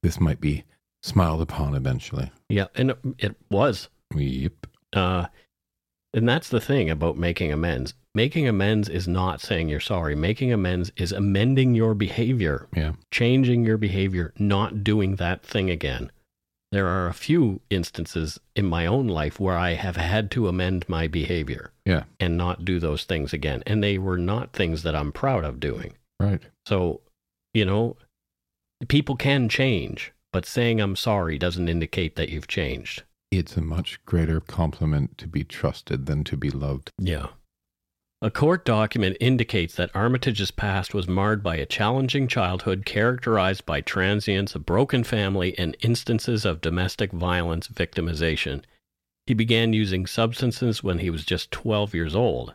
[0.03, 0.63] this might be
[1.01, 2.31] smiled upon eventually.
[2.47, 3.89] yeah, and it, it was.
[4.15, 4.67] Yep.
[4.93, 5.25] Uh,
[6.13, 7.93] and that's the thing about making amends.
[8.13, 10.15] Making amends is not saying you're sorry.
[10.15, 12.93] Making amends is amending your behavior, Yeah.
[13.11, 16.11] changing your behavior, not doing that thing again.
[16.73, 20.87] There are a few instances in my own life where I have had to amend
[20.89, 22.03] my behavior Yeah.
[22.19, 23.63] and not do those things again.
[23.65, 25.93] And they were not things that I'm proud of doing.
[26.19, 26.41] Right.
[26.65, 27.01] So,
[27.53, 27.97] you know,
[28.87, 33.03] people can change, but saying I'm sorry doesn't indicate that you've changed.
[33.31, 36.91] It's a much greater compliment to be trusted than to be loved.
[36.97, 37.27] Yeah.
[38.21, 43.81] A court document indicates that Armitage's past was marred by a challenging childhood characterized by
[43.81, 48.63] transience, a broken family, and instances of domestic violence victimization.
[49.25, 52.53] He began using substances when he was just 12 years old.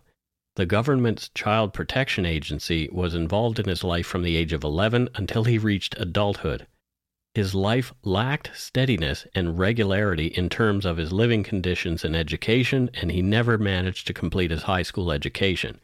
[0.56, 5.08] The government's Child Protection Agency was involved in his life from the age of 11
[5.14, 6.66] until he reached adulthood.
[7.37, 13.12] His life lacked steadiness and regularity in terms of his living conditions and education, and
[13.12, 15.79] he never managed to complete his high school education.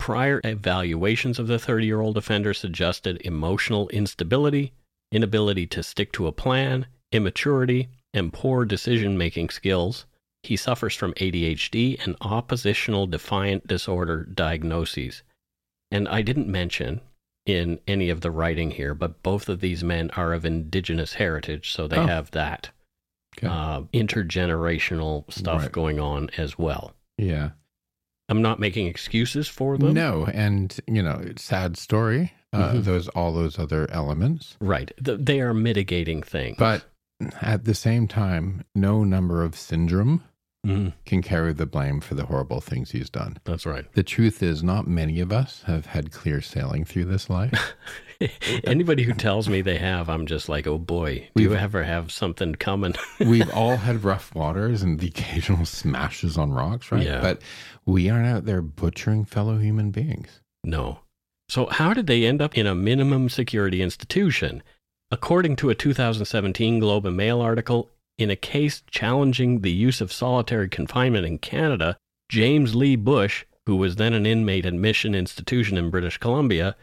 [0.00, 4.72] Prior evaluations of the 30 year old offender suggested emotional instability,
[5.12, 10.04] inability to stick to a plan, immaturity, and poor decision making skills.
[10.42, 15.22] He suffers from ADHD and oppositional defiant disorder diagnoses.
[15.92, 17.02] And I didn't mention
[17.46, 21.70] in any of the writing here, but both of these men are of indigenous heritage,
[21.72, 22.06] so they Oh.
[22.06, 22.70] have that
[23.38, 23.46] Okay.
[23.46, 25.72] uh, intergenerational stuff Right.
[25.72, 26.94] going on as well.
[27.18, 27.50] yeah.
[28.28, 29.92] I'm not making excuses for them.
[29.92, 30.24] No.
[30.26, 32.32] And, you know, sad story.
[32.52, 32.84] Uh, Mhm.
[32.84, 34.56] Those, all those other elements.
[34.60, 34.92] Right.
[35.04, 36.56] Th- they are mitigating things.
[36.56, 36.84] But
[37.42, 40.22] at the same time, no number of syndrome
[40.66, 40.92] Mhm.
[41.06, 43.38] can carry the blame for the horrible things he's done.
[43.44, 43.90] that's right.
[43.94, 47.52] The truth is, not many of us have had clear sailing through this life.
[48.64, 51.84] Anybody who tells me they have, I'm just like, oh boy, do you We've- ever
[51.84, 52.94] have something coming?
[53.20, 57.02] We've all had rough waters and the occasional smashes on rocks, right?
[57.02, 57.20] Yeah.
[57.22, 57.40] But
[57.86, 60.40] we aren't out there butchering fellow human beings.
[60.64, 61.00] no.
[61.48, 64.62] So, how did they end up in a minimum security institution?
[65.10, 70.12] According to a 2017 Globe and Mail article, in a case challenging the use of
[70.12, 71.96] solitary confinement in Canada,
[72.28, 76.76] James Lee Busch, who was then an inmate at Mission Institution in British Columbia,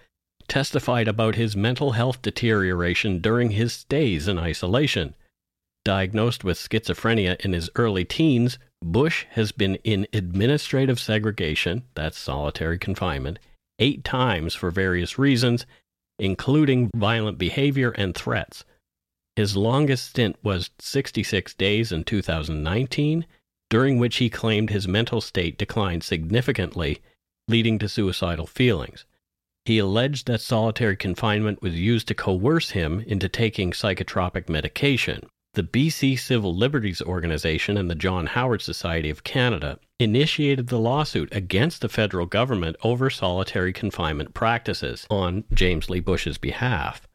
[0.47, 5.13] testified about his mental health deterioration during his stays in isolation.
[5.85, 12.77] Diagnosed with schizophrenia in his early teens, Busch has been in administrative segregation, that's solitary
[12.77, 13.39] confinement,
[13.79, 15.65] eight times for various reasons,
[16.19, 18.65] including violent behavior and threats.
[19.37, 23.27] His longest stint was 66 days in 2019,
[23.69, 27.03] during which he claimed his mental state declined significantly,
[27.47, 29.05] leading to suicidal feelings.
[29.63, 35.27] He alleged that solitary confinement was used to coerce him into taking psychotropic medication.
[35.53, 41.29] The BC Civil Liberties Organization and the John Howard Society of Canada initiated the lawsuit
[41.31, 47.06] against the federal government over solitary confinement practices on James Lee Busch's behalf.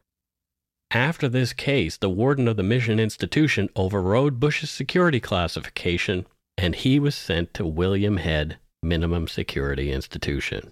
[0.93, 6.99] After this case, the warden of the Mission Institution overrode Busch's security classification and he
[6.99, 10.71] was sent to William Head Minimum Security Institution.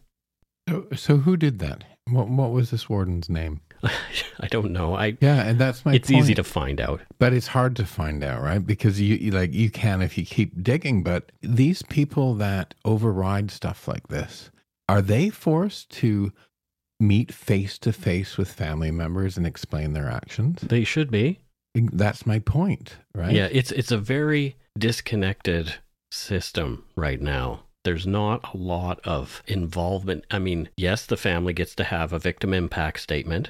[0.70, 1.84] So, so who did that?
[2.08, 3.62] What, what was this warden's name?
[3.84, 4.96] I don't know.
[4.96, 5.96] I Yeah, and that's my.
[5.96, 7.02] it's easy to find out.
[7.18, 8.64] but it's hard to find out, right?
[8.64, 11.02] Because you, you like you can if you keep digging.
[11.02, 14.52] But these people that override stuff like this,
[14.88, 16.32] are they forced to
[17.02, 20.62] meet face to face with family members and explain their actions?
[20.62, 21.40] They should be.
[21.74, 23.34] That's my point, right?
[23.34, 25.76] Yeah, it's it's a very disconnected
[26.12, 27.64] system right now.
[27.84, 30.26] There's not a lot of involvement.
[30.30, 33.50] I mean, yes, the family gets to have a victim impact statement,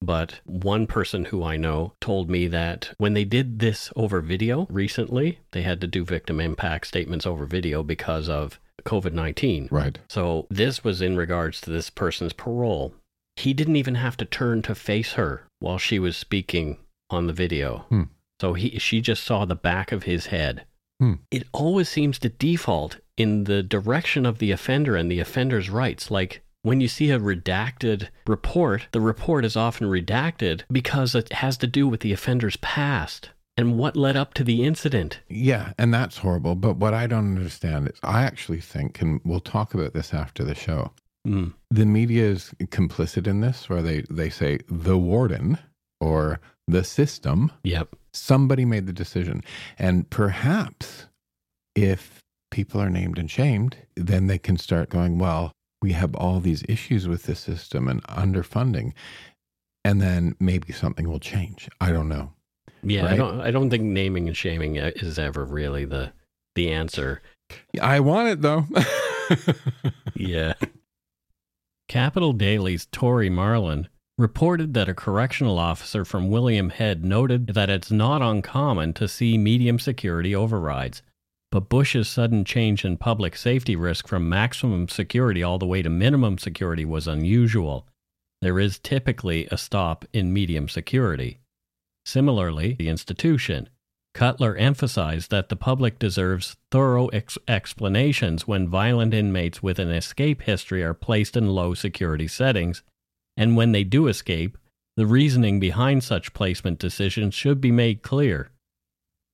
[0.00, 4.66] but one person who I know told me that when they did this over video
[4.70, 9.68] recently, they had to do victim impact statements over video because of COVID 19.
[9.70, 9.98] Right.
[10.08, 12.94] So this was in regards to this person's parole.
[13.36, 16.78] He didn't even have to turn to face her while she was speaking
[17.10, 17.86] on the video.
[17.88, 18.02] Hmm.
[18.40, 20.64] So he she just saw the back of his head.
[21.00, 21.14] Hmm.
[21.30, 26.10] It always seems to default in the direction of the offender and the offender's rights.
[26.10, 31.56] Like when you see a redacted report, the report is often redacted because it has
[31.58, 35.18] to do with the offender's past And what led up to the incident?
[35.28, 36.54] Yeah, and that's horrible.
[36.54, 40.44] But what I don't understand is I actually think, and we'll talk about this after
[40.44, 40.92] the show,
[41.26, 41.52] Mm.
[41.68, 45.58] the media is complicit in this, where they, they say the warden
[46.00, 46.38] or
[46.68, 47.96] the system, Yep.
[48.12, 49.42] somebody made the decision.
[49.78, 51.06] And perhaps
[51.74, 52.20] if
[52.52, 55.50] people are named and shamed, then they can start going, well,
[55.82, 58.92] we have all these issues with the system and underfunding.
[59.84, 61.68] And then maybe something will change.
[61.80, 62.32] I don't know.
[62.82, 63.40] Yeah, I don't.
[63.40, 66.12] I don't think naming and shaming uh, is ever really the
[66.54, 67.22] the answer.
[67.80, 68.66] I want it though.
[70.14, 70.54] Yeah.
[71.88, 73.86] Capital Daily's Tori Marlan
[74.18, 79.38] reported that a correctional officer from William Head noted that it's not uncommon to see
[79.38, 81.02] medium security overrides,
[81.50, 85.88] but Busch's sudden change in public safety risk from maximum security all the way to
[85.88, 87.86] minimum security was unusual.
[88.42, 91.40] There is typically a stop in medium security.
[92.04, 93.68] Similarly, the institution.
[94.14, 100.42] Cutler emphasized that the public deserves thorough ex- explanations when violent inmates with an escape
[100.42, 102.82] history are placed in low security settings,
[103.36, 104.58] and when they do escape,
[104.96, 108.50] the reasoning behind such placement decisions should be made clear.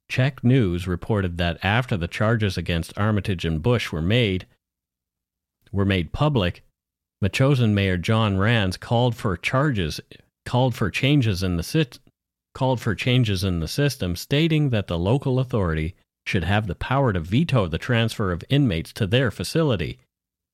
[0.08, 4.46] CHEK News reported that after the charges against Armitage and Busch were made
[5.72, 6.62] were made public,
[7.22, 10.00] Metchosin Mayor John Ranns called for charges
[10.44, 11.98] called for changes in the sit-
[12.54, 15.96] called for changes in the system, stating that the local authority
[16.26, 19.98] should have the power to veto the transfer of inmates to their facility.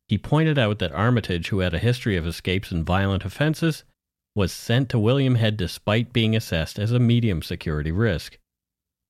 [0.09, 3.85] He pointed out that Armitage, who had a history of escapes and violent offenses,
[4.35, 8.39] was sent to William Head despite being assessed as a medium security risk.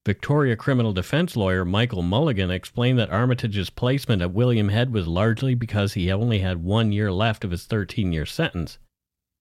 [0.06, 5.54] Victoria criminal defense lawyer Michael Mulligan explained that Armitage's placement at William Head was largely
[5.54, 8.78] because he only had one year left of his 13 year sentence.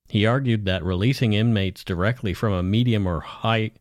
[0.09, 3.71] He argued that releasing inmates directly from a medium or high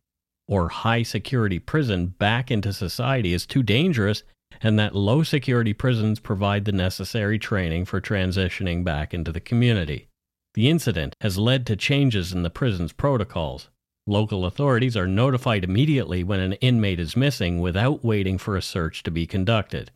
[0.46, 4.22] or high security prison back into society is too dangerous
[4.62, 10.08] and that low security prisons provide the necessary training for transitioning back into the community.
[10.54, 13.68] The incident has led to changes in the prison's protocols.
[14.08, 19.02] Local authorities are notified immediately when an inmate is missing without waiting for a search
[19.02, 19.90] to be conducted.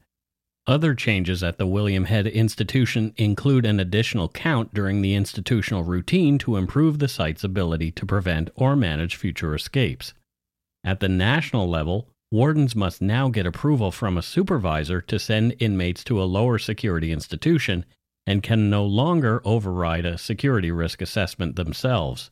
[0.67, 6.37] Other changes at the William Head Institution include an additional count during the institutional routine
[6.41, 10.13] to improve the site's ability to prevent or manage future escapes.
[10.85, 16.05] At the national level, wardens must now get approval from a supervisor to send inmates
[16.05, 17.87] to a lower security institution
[18.27, 22.31] and can no longer override a security risk assessment themselves.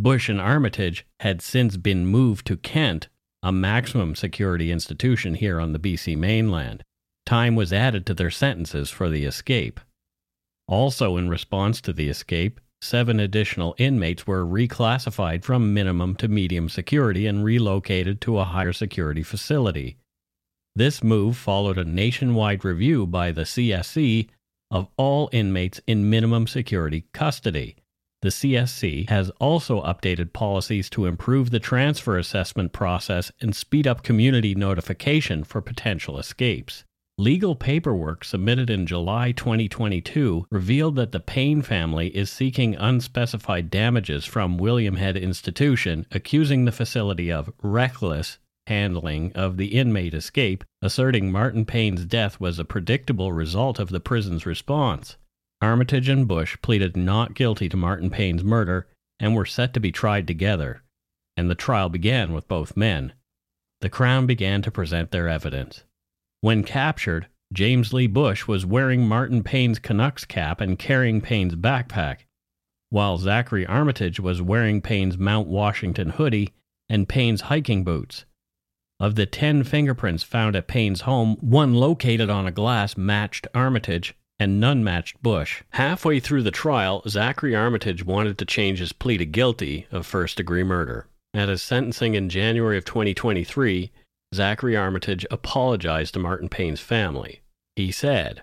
[0.00, 3.08] Busch and Armitage had since been moved to Kent,
[3.42, 6.84] a maximum security institution here on the BC mainland.
[7.26, 9.80] Time was added to their sentences for the escape.
[10.68, 16.68] Also, in response to the escape, seven additional inmates were reclassified from minimum to medium
[16.68, 19.96] security and relocated to a higher security facility.
[20.76, 24.28] This move followed a nationwide review by the CSC
[24.70, 27.74] of all inmates in minimum security custody.
[28.20, 34.02] The CSC has also updated policies to improve the transfer assessment process and speed up
[34.02, 36.84] community notification for potential escapes.
[37.16, 44.24] Legal paperwork submitted in July 2022 revealed that the Payne family is seeking unspecified damages
[44.24, 48.38] from William Head Institution, accusing the facility of reckless
[48.68, 54.00] handling of the inmate escape, asserting Martin Payne's death was a predictable result of the
[54.00, 55.16] prison's response.
[55.60, 58.86] Armitage and Busch pleaded not guilty to Martin Payne's murder
[59.18, 60.82] and were set to be tried together,
[61.36, 63.12] and the trial began with both men.
[63.80, 65.84] The Crown began to present their evidence.
[66.40, 72.20] When captured, James Lee Busch was wearing Martin Payne's Canucks cap and carrying Payne's backpack,
[72.90, 76.52] while Zachary Armitage was wearing Payne's Mount Washington hoodie
[76.88, 78.24] and Payne's hiking boots.
[79.00, 84.14] Of the 10 fingerprints found at Payne's home, one located on a glass matched Armitage
[84.38, 85.62] and none matched Busch.
[85.70, 90.36] Halfway through the trial, Zachary Armitage wanted to change his plea to guilty of first
[90.36, 91.06] degree murder.
[91.34, 93.90] At his sentencing in January of 2023,
[94.34, 97.40] Zachary Armitage apologized to Martin Payne's family.
[97.76, 98.42] He said,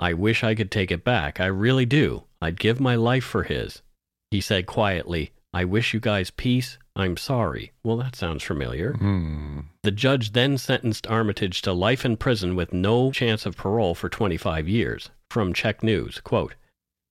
[0.00, 1.40] I wish I could take it back.
[1.40, 2.24] I really do.
[2.40, 3.82] I'd give my life for his.
[4.30, 6.78] He said quietly, I wish you guys peace.
[6.94, 7.72] I'm sorry.
[7.82, 8.92] Well, that sounds familiar.
[8.94, 9.60] Hmm.
[9.82, 14.08] The judge then sentenced Armitage to life in prison with no chance of parole for
[14.08, 15.10] 25 years.
[15.30, 16.54] From CHEK News, quote,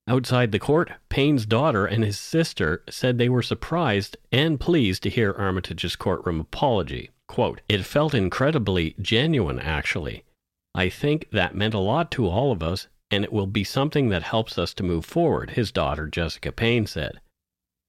[0.08, 5.10] Outside the court, Payne's daughter and his sister said they were surprised and pleased to
[5.10, 7.10] hear Armitage's courtroom apology.
[7.28, 10.24] Quote, It felt incredibly genuine, actually.
[10.74, 14.10] I think that meant a lot to all of us, and it will be something
[14.10, 17.20] that helps us to move forward, his daughter Jessica Payne said.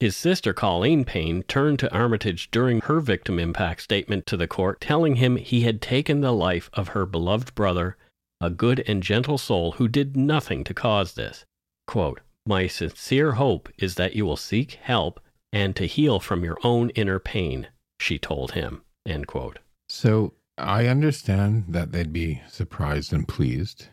[0.01, 4.80] His sister, Colleen Payne, turned to Armitage during her victim impact statement to the court,
[4.80, 7.96] telling him he had taken the life of her beloved brother,
[8.40, 11.44] a good and gentle soul who did nothing to cause this.
[11.88, 15.20] Quote, My sincere hope is that you will seek help
[15.53, 17.68] and to heal from your own inner pain,
[17.99, 18.82] she told him.
[19.05, 19.59] End quote.
[19.88, 23.88] So I understand that they'd be surprised and pleased,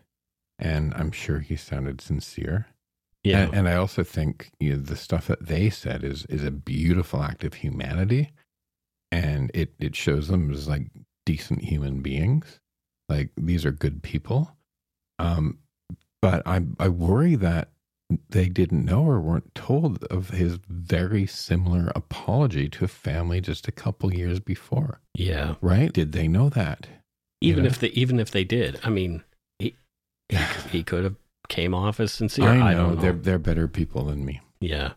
[0.59, 2.67] and I'm sure he sounded sincere.
[3.25, 3.39] Yeah.
[3.39, 6.51] And, and I also think you know, the stuff that they said is is a
[6.51, 8.31] beautiful act of humanity,
[9.11, 10.87] and it it shows them as like
[11.25, 12.59] decent human beings,
[13.09, 14.51] like these are good people.
[15.17, 15.57] Um,
[16.21, 17.69] but I I worry that
[18.29, 23.67] they didn't know or weren't told of his very similar apology to a family just
[23.67, 24.99] a couple years before.
[25.15, 25.55] yeah.
[25.61, 25.91] Right?
[25.91, 26.87] Did they know that?
[27.41, 27.69] Even know?
[27.69, 29.23] if they even if they did, I mean,
[29.57, 29.75] he
[30.29, 30.37] he,
[30.71, 31.15] he could have
[31.47, 32.47] came off as sincere.
[32.49, 32.95] I know, I know.
[32.95, 34.41] they're they're better people than me.
[34.59, 34.93] yeah.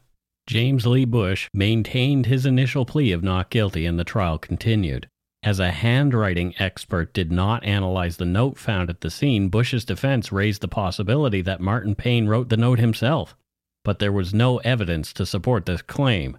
[0.46, 5.06] James Lee Busch maintained his initial plea of not guilty and the trial continued.
[5.42, 10.32] As a handwriting expert did not analyze the note found at the scene, Busch's defense
[10.32, 13.36] raised the possibility that Martin Payne wrote the note himself,
[13.84, 16.38] but there was no evidence to support this claim.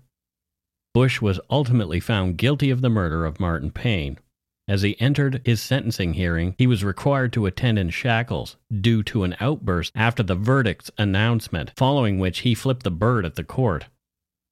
[0.95, 4.17] Busch was ultimately found guilty of the murder of Martin Payne.
[4.69, 9.23] As he entered his sentencing hearing, he was required to attend in shackles due to
[9.23, 13.87] an outburst after the verdict's announcement, following which he flipped the bird at the court.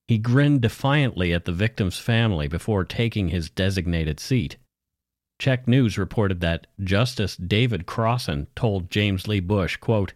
[0.07, 4.57] He grinned defiantly at the victim's family before taking his designated seat.
[5.37, 10.13] CHEK News reported that Justice David Crossin told James Lee Busch, quote,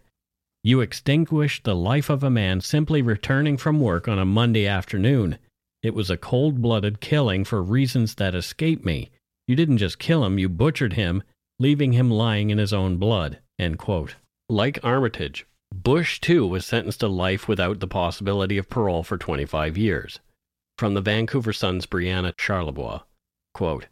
[0.64, 5.38] You extinguished the life of a man simply returning from work on a Monday afternoon.
[5.80, 9.12] It was a cold blooded killing for reasons that escape me.
[9.52, 11.22] You didn't just kill him, you butchered him,
[11.58, 13.38] leaving him lying in his own blood.
[14.48, 19.76] Like Armitage, Busch too was sentenced to life without the possibility of parole for 25
[19.76, 20.20] years.
[20.78, 23.02] From the Vancouver Sun's Brianna Charlebois,
[23.52, 23.88] quote,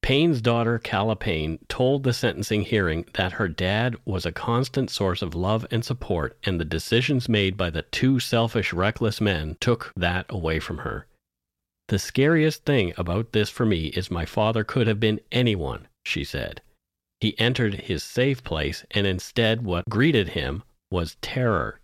[0.00, 5.20] Payne's daughter, Calla Payne, told the sentencing hearing that her dad was a constant source
[5.20, 9.92] of love and support, and the decisions made by the two selfish, reckless men took
[9.94, 11.06] that away from her.
[11.88, 16.24] The scariest thing about this for me is my father could have been anyone, she
[16.24, 16.60] said.
[17.20, 21.80] He entered his safe place, and instead, what greeted him was terror.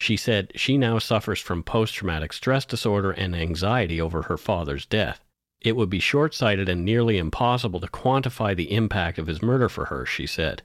[0.00, 4.84] She said she now suffers from post traumatic stress disorder and anxiety over her father's
[4.84, 5.24] death.
[5.60, 9.68] It would be short sighted and nearly impossible to quantify the impact of his murder
[9.68, 10.62] for her, she said.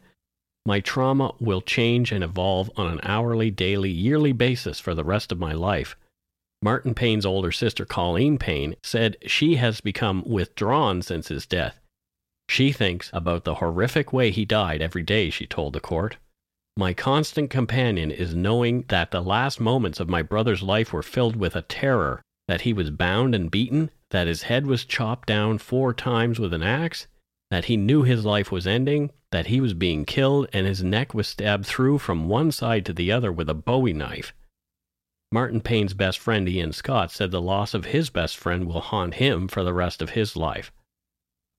[0.65, 5.31] My trauma will change and evolve on an hourly, daily, yearly basis for the rest
[5.31, 5.95] of my life.
[6.63, 11.79] Martin Payne's older sister, Colleen Payne, said she has become withdrawn since his death.
[12.47, 16.17] She thinks about the horrific way he died every day, she told the court.
[16.77, 21.35] My constant companion is knowing that the last moments of my brother's life were filled
[21.35, 25.57] with a terror, that he was bound and beaten, that his head was chopped down
[25.57, 27.07] four times with an axe,
[27.49, 31.13] that he knew his life was ending, that he was being killed, and his neck
[31.13, 34.33] was stabbed through from one side to the other with a bowie knife.
[35.33, 39.15] Martin Payne's best friend Ian Scott said the loss of his best friend will haunt
[39.15, 40.71] him for the rest of his life.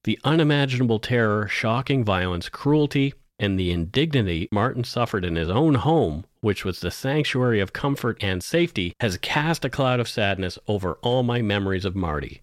[0.03, 6.25] The unimaginable terror, shocking violence, cruelty, and the indignity Martin suffered in his own home,
[6.41, 10.93] which was the sanctuary of comfort and safety, has cast a cloud of sadness over
[11.01, 12.41] all my memories of Marty,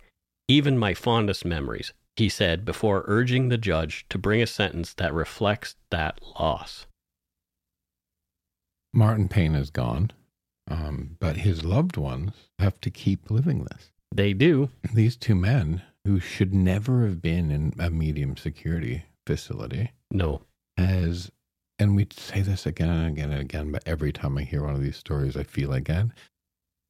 [0.48, 5.14] even my fondest memories, he said before urging the judge to bring a sentence that
[5.14, 6.86] reflects that loss.
[8.92, 10.10] Martin Payne is gone,
[10.70, 13.90] um, but his loved ones have to keep living this.
[14.14, 14.70] They do.
[14.94, 20.42] These two men who should never have been in a medium security facility No.
[20.76, 21.30] has,
[21.78, 24.74] and we say this again and again and again, but every time I hear one
[24.74, 26.12] of these stories, I feel again,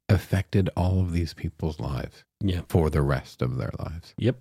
[0.09, 2.63] affected all of these people's lives Yeah.
[2.69, 4.15] for the rest of their lives.
[4.19, 4.41] Yep.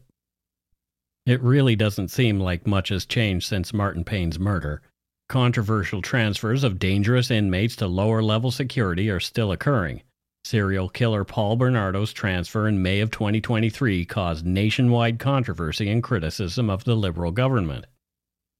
[1.26, 4.82] It really doesn't seem like much has changed since Martin Payne's murder.
[5.30, 10.01] Controversial transfers of dangerous inmates to lower level security are still occurring.
[10.43, 16.84] Serial killer Paul Bernardo's transfer in May of 2023 caused nationwide controversy and criticism of
[16.84, 17.86] the Liberal government.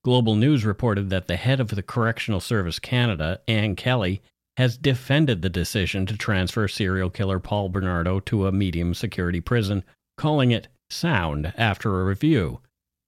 [0.04, 4.22] Global News reported that the head of the Correctional Service Canada, Anne Kelly,
[4.58, 9.84] has defended the decision to transfer serial killer Paul Bernardo to a medium security prison,
[10.18, 12.60] calling it sound after a review.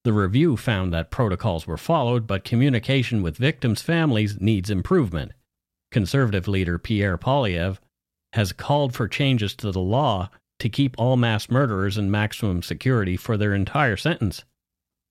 [0.03, 5.33] The review found that protocols were followed, but communication with victims' families needs improvement.
[5.91, 7.77] Conservative leader Pierre Poilievre
[8.33, 10.29] has called for changes to the law
[10.59, 14.43] to keep all mass murderers in maximum security for their entire sentence.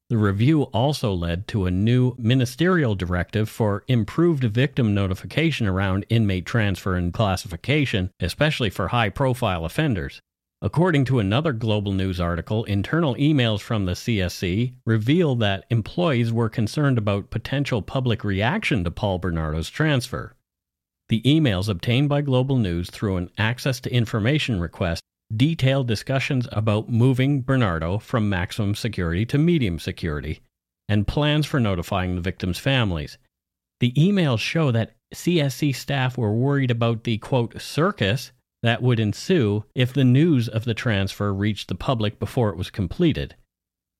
[0.08, 6.46] The review also led to a new ministerial directive for improved victim notification around inmate
[6.46, 10.20] transfer and classification, especially for high profile offenders.
[10.62, 16.50] According to another Global News article, internal emails from the CSC reveal that employees were
[16.50, 20.36] concerned about potential public reaction to Paul Bernardo's transfer.
[21.08, 25.02] The emails obtained by Global News through an access to information request
[25.34, 30.40] detailed discussions about moving Bernardo from maximum security to medium security
[30.90, 33.16] and plans for notifying the victims' families.
[33.78, 38.32] The emails show that CSC staff were worried about the quote circus
[38.62, 42.70] that would ensue if the news of the transfer reached the public before it was
[42.70, 43.34] completed.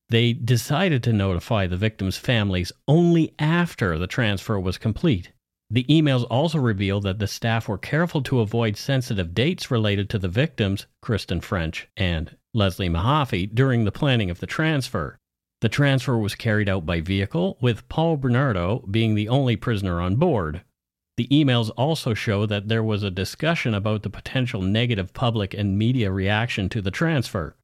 [0.09, 5.33] They decided to notify the victims' families only after the transfer was complete.
[5.71, 10.19] The emails also reveal that the staff were careful to avoid sensitive dates related to
[10.19, 15.17] the victims, Kristen French and Leslie Mahaffey, during the planning of the transfer.
[15.61, 20.17] The transfer was carried out by vehicle, with Paul Bernardo being the only prisoner on
[20.17, 20.63] board.
[21.21, 25.77] The emails also show that there was a discussion about the potential negative public and
[25.77, 27.57] media reaction to the transfer.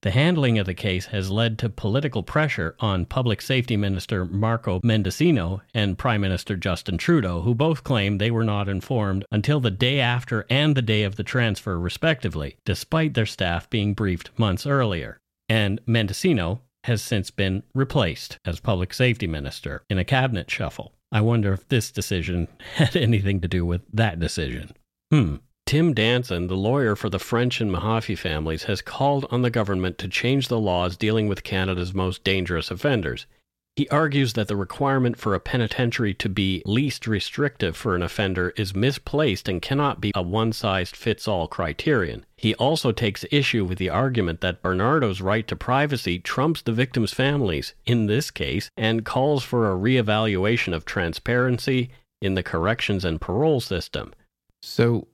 [0.00, 4.80] The handling of the case has led to political pressure on Public Safety Minister Marco
[4.80, 9.70] Mendicino and Prime Minister Justin Trudeau, who both claim they were not informed until the
[9.70, 14.66] day after and the day of the transfer, respectively, despite their staff being briefed months
[14.66, 15.18] earlier.
[15.50, 20.94] And Mendicino has since been replaced as Public Safety Minister in a cabinet shuffle.
[21.12, 24.72] I wonder if this decision had anything to do with that decision.
[25.10, 25.36] Hmm.
[25.66, 29.96] Tim Danson, the lawyer for the French and Mahaffey families, has called on the government
[29.98, 33.26] to change the laws dealing with Canada's most dangerous offenders.
[33.74, 38.50] He argues that the requirement for a penitentiary to be least restrictive for an offender
[38.50, 42.26] is misplaced and cannot be a one size fits all criterion.
[42.36, 47.14] He also takes issue with the argument that Bernardo's right to privacy trumps the victim's
[47.14, 53.22] families in this case and calls for a reevaluation of transparency in the corrections and
[53.22, 54.12] parole system.
[54.60, 55.08] So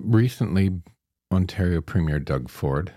[0.00, 0.80] recently,
[1.30, 2.92] Ontario Premier Doug Ford.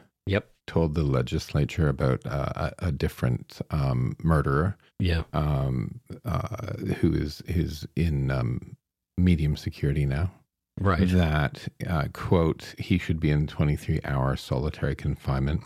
[0.68, 5.24] Told the legislature about uh, a, a different um, murderer Yeah.
[5.34, 8.76] um, uh, who is is in um,
[9.18, 10.32] medium security now.
[10.80, 11.08] Right.
[11.10, 15.62] That uh, quote he should be in twenty three hour solitary confinement,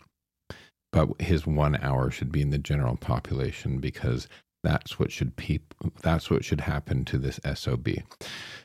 [0.94, 4.30] but his one hour should be in the general population because
[4.64, 7.90] that's what should peop- that's what should happen to this sob.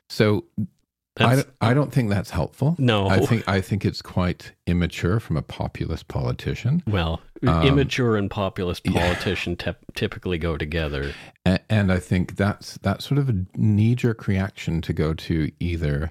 [0.08, 0.44] So
[1.18, 2.76] I, That's- I don't think that's helpful.
[2.78, 3.08] No.
[3.08, 6.82] I think I think it's quite immature from a populist politician.
[6.86, 8.92] Well, Um, immature and populist yeah.
[9.00, 9.56] politician
[9.94, 11.12] typically go together.
[11.44, 15.50] And, and I think that's that's sort of a knee jerk reaction to go to
[15.60, 16.10] either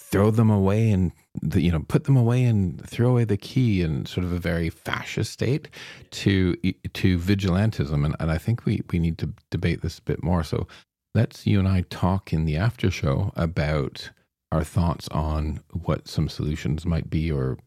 [0.00, 1.10] throw them away and
[1.42, 4.38] the, you know put them away and throw away the key in sort of a
[4.38, 5.68] very fascist state
[6.12, 6.54] to
[6.92, 10.44] to vigilantism and, and I think we we need to debate this a bit more
[10.44, 10.68] so
[11.16, 14.10] let's you and I talk in the after show about
[14.52, 17.58] our thoughts on what some solutions might be or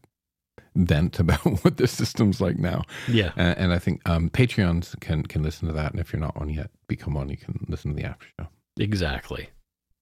[0.74, 3.32] vent about what the system's like now Yeah.
[3.36, 6.36] and, and I think um, Patreons can can listen to that, and if you're not
[6.38, 7.28] one yet, become one.
[7.28, 8.48] You can listen to the after show.
[8.78, 9.50] Exactly.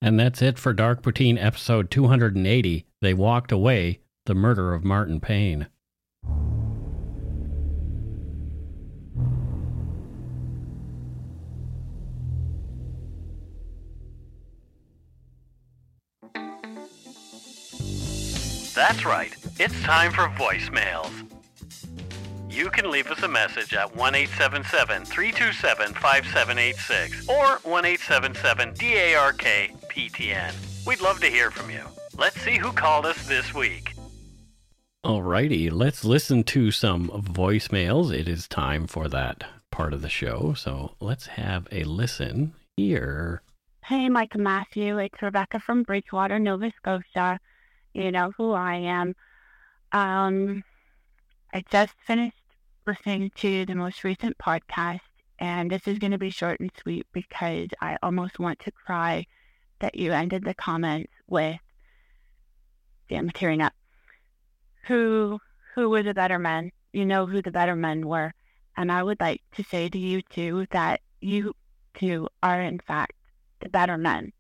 [0.01, 2.87] And that's it for Dark Poutine episode 280.
[3.01, 4.01] They walked away.
[4.27, 5.67] The murder of Martin Payne.
[18.79, 19.35] That's right.
[19.59, 21.11] It's time for voicemails.
[22.49, 29.43] You can leave us a message at 1 877 327 5786 or 1 877 DARK
[29.91, 30.87] PTN.
[30.87, 31.83] We'd love to hear from you.
[32.17, 33.95] Let's see who called us this week.
[35.05, 38.17] Alrighty, let's listen to some voicemails.
[38.17, 40.55] It is time for that part of the show.
[40.57, 43.43] So let's have a listen here.
[43.85, 44.99] Hey, Mike and Matthew.
[44.99, 47.41] It's Rebecca from Bridgewater, Nova Scotia.
[47.99, 49.17] You know who I am.
[49.91, 50.63] Um,
[51.53, 52.37] I just finished
[52.87, 55.01] listening to the most recent podcast,
[55.41, 59.27] and this is going to be short and sweet because I almost want to cry
[59.81, 61.59] that you ended the comments with,
[63.11, 63.73] I'm tearing up.
[64.87, 65.41] Who,
[65.75, 66.71] who were the better men?
[66.93, 68.33] You know who the better men were.
[68.77, 71.53] And I would like to say to you too that you
[71.95, 73.15] two are in fact
[73.59, 74.33] the better men.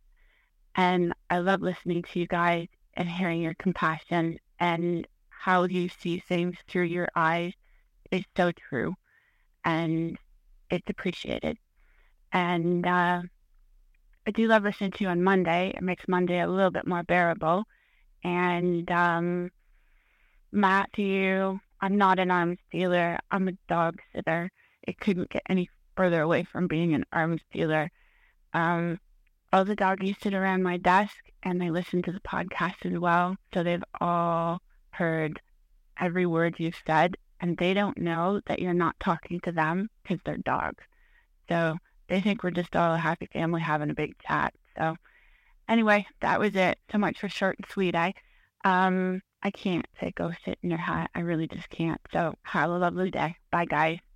[0.77, 6.19] And I love listening to you guys and hearing your compassion and how you see
[6.19, 7.53] things through your eyes
[8.11, 8.95] is so true.
[9.65, 10.19] And
[10.69, 11.57] it's appreciated.
[12.33, 13.23] And uh,
[14.27, 15.73] I do love listening to you on Monday.
[15.75, 17.65] It makes Monday a little bit more bearable.
[18.25, 19.51] And um,
[20.51, 23.19] Matthew, I'm not an arms dealer.
[23.31, 24.51] I'm a dog sitter.
[24.83, 27.91] It couldn't get any further away from being an arms dealer.
[28.55, 28.99] Um,
[29.53, 33.37] all the doggies sit around my desk and they listen to the podcast as well.
[33.55, 35.41] So they've all heard
[36.01, 40.19] every word you've said and they don't know that you're not talking to them because
[40.25, 40.85] they're dogs.
[41.49, 41.77] So
[42.09, 44.55] they think we're just all a happy family having a big chat.
[44.77, 44.97] So
[45.69, 46.79] anyway, that was it.
[46.91, 47.95] So much for short and sweet.
[47.95, 48.15] I
[48.65, 51.11] um I can't say go sit in your hat.
[51.15, 52.01] I really just can't.
[52.13, 53.37] So have a lovely day.
[53.51, 54.08] Bye guys.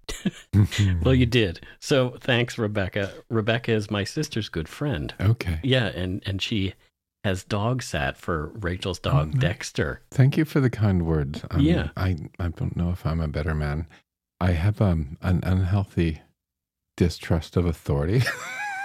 [1.02, 1.60] well, you did.
[1.80, 3.10] So thanks, Rebecca.
[3.28, 5.14] Rebecca is my sister's good friend.
[5.20, 5.60] okay.
[5.62, 6.74] Yeah, and and she
[7.24, 9.38] has dog sat for Rachel's dog Oh.
[9.38, 10.00] Dexter.
[10.10, 11.44] Thank you for the kind words.
[11.52, 11.90] Um, Yeah.
[11.96, 13.86] I, I don't know if I'm a better man.
[14.40, 16.20] I have um, an unhealthy
[16.96, 18.22] distrust of authority.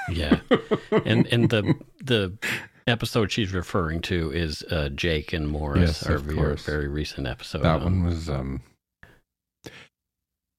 [0.10, 0.40] Yeah,
[1.06, 2.38] and and the the
[2.86, 6.66] episode she's referring to is uh, Jake and Morris, Yes, our of very, course.
[6.66, 7.64] very recent episode.
[7.64, 8.62] that Um, one was um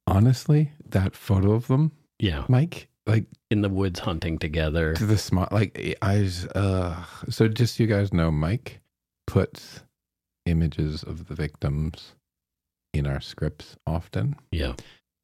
[0.09, 4.95] honestly that photo of them, yeah, Mike, like in the woods hunting together.
[4.95, 8.81] to the smile like I was, uh so just so you guys know, Mike
[9.27, 9.83] puts
[10.47, 12.15] images of the victims
[12.95, 14.35] in our scripts often.
[14.51, 14.75] Yeah,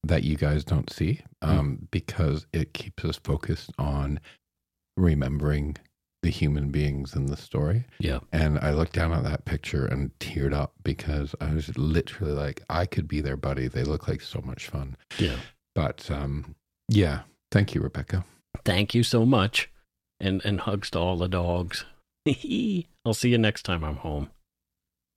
[0.04, 4.20] that you guys don't see um, because it keeps us focused on
[4.96, 5.76] remembering
[6.24, 7.84] the human beings in the story.
[7.98, 12.32] yeah, And I looked down at that picture and teared up because I was literally
[12.32, 13.68] like, I could be their buddy.
[13.68, 14.96] They look like so much fun.
[15.18, 15.36] yeah.
[15.74, 16.54] But um,
[16.88, 18.24] yeah, thank you, Rebecca.
[18.64, 19.70] Thank you so much,
[20.20, 21.84] and and hugs to all the dogs.
[23.04, 24.30] I'll see you next time I'm home.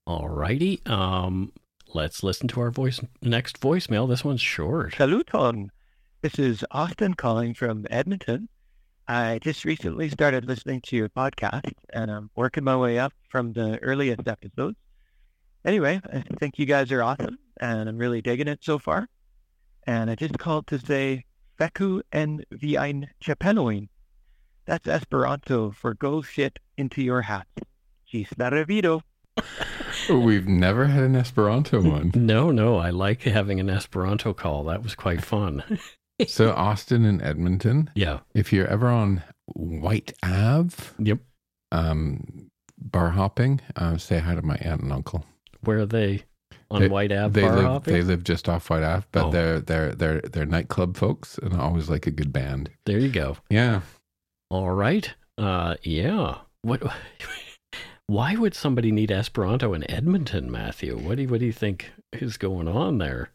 [0.07, 0.81] All righty.
[0.87, 1.53] Um,
[1.93, 4.09] let's listen to our voice next voicemail.
[4.09, 4.95] This one's short.
[4.95, 5.69] Saluton.
[6.23, 8.49] This is Austin calling from Edmonton.
[9.09, 13.53] I just recently started listening to your podcast and I'm working my way up from
[13.53, 14.75] the earliest episodes.
[15.63, 19.07] Anyway, I think you guys are awesome and I'm really digging it so far.
[19.85, 21.23] And I just called to say
[21.57, 23.87] Feku en vi ein Chapenoin.
[24.65, 27.47] That's Esperanto for go shit into your hat.
[28.11, 29.03] Gis revido.
[30.09, 32.11] We've never had an Esperanto one.
[32.15, 34.65] No, no, I like having an Esperanto call.
[34.65, 35.63] That was quite fun.
[36.27, 38.19] so, Austin and Edmonton, yeah.
[38.33, 39.21] if you're ever on
[39.53, 41.19] White Ave, Yep.
[41.71, 42.49] um,
[42.79, 45.25] bar hopping, uh, say hi to my aunt and uncle.
[45.61, 46.23] Where are they?
[46.69, 47.93] On They- White Ave they bar live hopping?
[47.93, 49.31] they live just off White Ave, but Oh.
[49.31, 52.69] they're they're they're they're nightclub folks and always like a good band.
[52.85, 53.37] There you go.
[53.49, 53.81] Yeah.
[54.49, 55.13] All right.
[55.37, 56.39] Uh, yeah.
[56.63, 56.81] What?
[58.07, 60.97] Why would somebody need Esperanto in Edmonton, Matthew?
[60.97, 63.31] What do you, what do you think is going on there?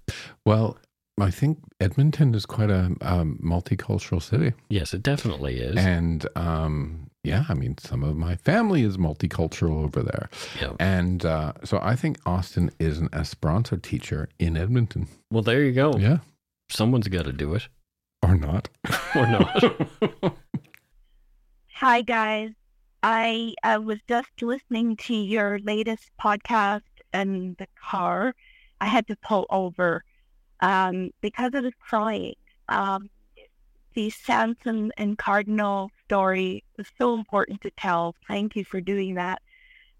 [0.46, 0.78] Well,
[1.20, 5.76] I think Edmonton is quite a um, multicultural city, Yes, it definitely is.
[5.76, 10.72] and um, yeah, I mean, some of my family is multicultural over there, yeah.
[10.80, 15.06] and uh, so I think Austin is an Esperanto teacher in Edmonton.
[15.30, 15.92] Well, there you go.
[15.98, 16.18] Yeah,
[16.70, 17.68] Someone's got to do it,
[18.22, 18.68] or not?
[19.14, 19.62] or not.
[21.74, 22.50] Hi, guys.
[23.02, 26.82] I uh, was just listening to your latest podcast
[27.12, 28.34] in the car.
[28.80, 30.04] I had to pull over
[30.62, 32.34] um, because I was crying.
[32.68, 33.10] Um,
[33.94, 38.14] the Sansom and Cardinal story was so important to tell.
[38.26, 39.42] Thank you for doing that.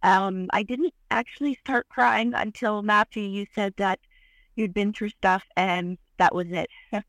[0.03, 4.01] Um, I didn't actually start crying until Matthew, you said that
[4.57, 6.71] you'd been through stuff, and that was it.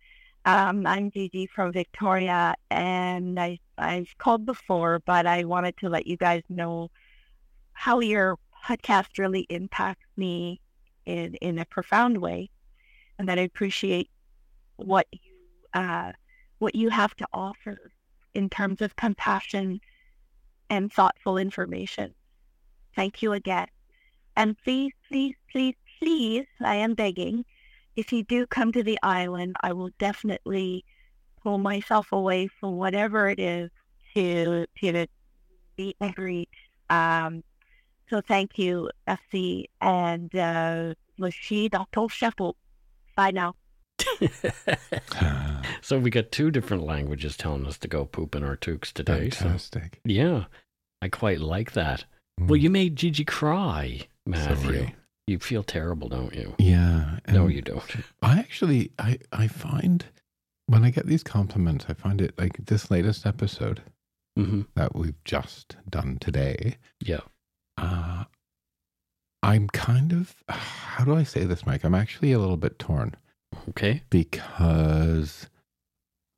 [0.45, 6.05] Um, I'm Gigi from Victoria, and I I've called before, but I wanted to let
[6.05, 6.91] you guys know
[7.73, 10.59] how your podcast really impacts me
[11.05, 12.49] in in a profound way,
[13.17, 14.09] and that I appreciate
[14.77, 15.19] what you
[15.73, 16.11] uh,
[16.59, 17.91] what you have to offer
[18.33, 19.79] in terms of compassion
[20.69, 22.13] and thoughtful information.
[22.95, 23.67] Thank you again,
[24.35, 27.45] and please, please, please, please, I am begging
[27.95, 30.83] if you do come to the island, I will definitely
[31.41, 33.69] pull myself away from whatever it is
[34.15, 35.07] to to
[35.77, 36.49] meet and greet.
[36.89, 37.43] Um,
[38.09, 42.55] so thank you, FC, and uh, ton chapeau.
[43.15, 43.55] Bye now.
[45.81, 49.29] so we got two different languages telling us to go poop in our toques today.
[49.29, 49.99] So Fantastic.
[50.05, 50.45] yeah,
[51.01, 52.05] I quite like that.
[52.39, 54.55] Well, you made Gigi cry, Matthew.
[54.55, 54.61] Mm.
[54.77, 54.95] Sorry.
[55.27, 56.55] You feel terrible, don't you?
[56.57, 57.19] Yeah.
[57.29, 57.83] no, you don't.
[58.21, 60.03] I actually, I, I find
[60.67, 63.81] when I get these compliments, I find it like this latest episode
[64.35, 66.77] hmm that we've just done today.
[66.99, 67.21] Yeah.
[67.77, 68.23] Uh,
[69.43, 71.83] I'm kind of, how do I say this, Mike?
[71.83, 73.15] I'm actually a little bit torn
[73.69, 74.01] Okay.
[74.09, 75.47] because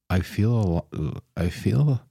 [0.10, 0.88] I feel a lot,
[1.38, 2.02] I feel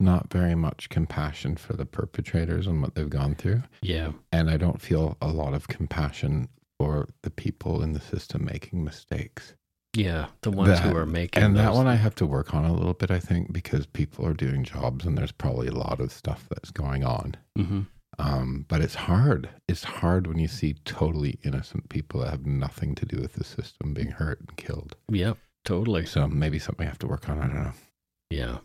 [0.00, 3.62] not very much compassion for the perpetrators and what they've gone through.
[3.82, 4.12] Yeah.
[4.32, 6.48] And I don't feel a lot of compassion
[6.78, 9.54] for the people in the system making mistakes.
[9.96, 12.64] Yeah, the ones That- who are making and that one I have to work on
[12.64, 16.00] a little bit, I think, because people are doing jobs and there's probably a lot
[16.00, 17.36] of stuff that's going on.
[17.56, 17.86] Mhm.
[18.18, 19.48] Um, but it's hard.
[19.68, 23.44] It's hard when you see totally innocent people that have nothing to do with the
[23.44, 24.96] system being hurt and killed.
[25.08, 26.06] Yep, totally.
[26.06, 27.38] So maybe something I have to work on.
[27.40, 27.72] I don't know.
[28.30, 28.58] Yeah.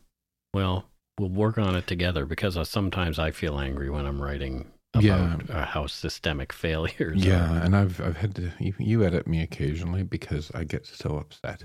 [0.53, 0.85] Well,
[1.19, 5.03] we'll work on it together because uh, sometimes I feel angry when I'm writing about
[5.03, 5.37] Yeah.
[5.55, 7.63] uh, how systemic failures Yeah, are.
[7.63, 11.63] and I've I've had to you, you edit me occasionally because I get so upset.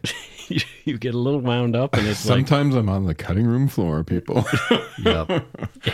[0.49, 3.47] you, you get a little wound up and it's like, Sometimes I'm on the cutting
[3.47, 4.45] room floor, people.
[4.99, 5.31] Yep.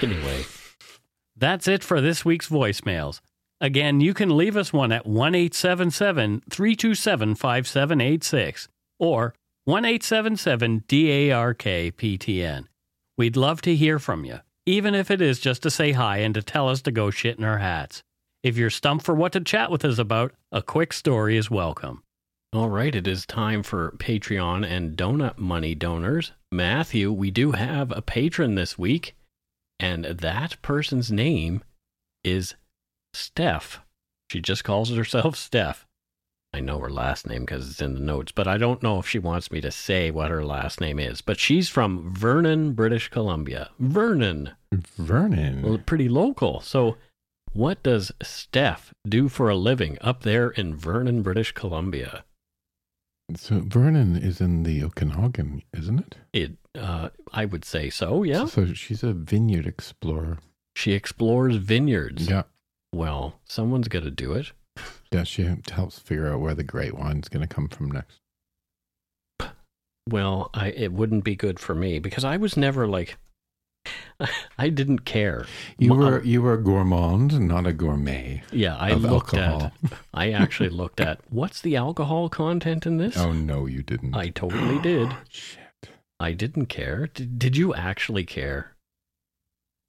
[0.03, 0.45] anyway,
[1.41, 3.23] That's it for this week's voicemails.
[3.63, 8.69] Again, you can leave us one at 1 877 327 5786
[8.99, 9.35] or
[9.65, 11.63] 1 877 DARK
[11.97, 12.67] PTN.
[13.17, 16.35] We'd love to hear from you, even if it is just to say hi and
[16.35, 18.03] to tell us to go shit in our hats.
[18.43, 22.03] If you're stumped for what to chat with us about, a quick story is welcome.
[22.53, 26.33] all right, it is time for Patreon and donut money donors.
[26.53, 29.15] Matthew, we do have a patron this week,
[29.81, 31.63] and that person's name
[32.23, 32.55] is
[33.15, 33.81] Steph.
[34.31, 35.87] She just calls herself Steph.
[36.53, 39.09] I know her last name because it's in the notes, but I don't know if
[39.09, 41.21] she wants me to say what her last name is.
[41.21, 43.71] But she's from Vernon, British Columbia.
[43.79, 44.51] Vernon.
[44.73, 45.63] Vernon.
[45.63, 46.61] Well, pretty local.
[46.61, 46.97] So,
[47.53, 52.25] what does Steph do for a living up there in Vernon, British Columbia?
[53.37, 56.17] So Vernon is in the Okanagan, isn't it?
[56.33, 58.23] It, uh, I would say so.
[58.23, 60.39] Yeah, So she's a vineyard explorer.
[60.77, 62.29] she explores vineyards.
[62.29, 62.43] Yeah.
[62.93, 64.53] Well, someone's got to do it.
[65.13, 68.21] Yeah, she helps figure out where the great wine's going to come from next.
[70.09, 73.17] Well, I it wouldn't be good for me because I was never like,
[74.59, 75.47] I didn't care.
[75.79, 79.73] You were um, you were a gourmand, not a gourmet Yeah, I of looked alcohol.
[79.85, 79.93] at.
[80.13, 83.17] I actually looked at what's the alcohol content in this.
[83.17, 84.15] oh no, you didn't.
[84.15, 85.15] I totally did.
[85.31, 85.59] Shit.
[86.19, 87.07] I didn't care.
[87.07, 88.77] Did, did you actually care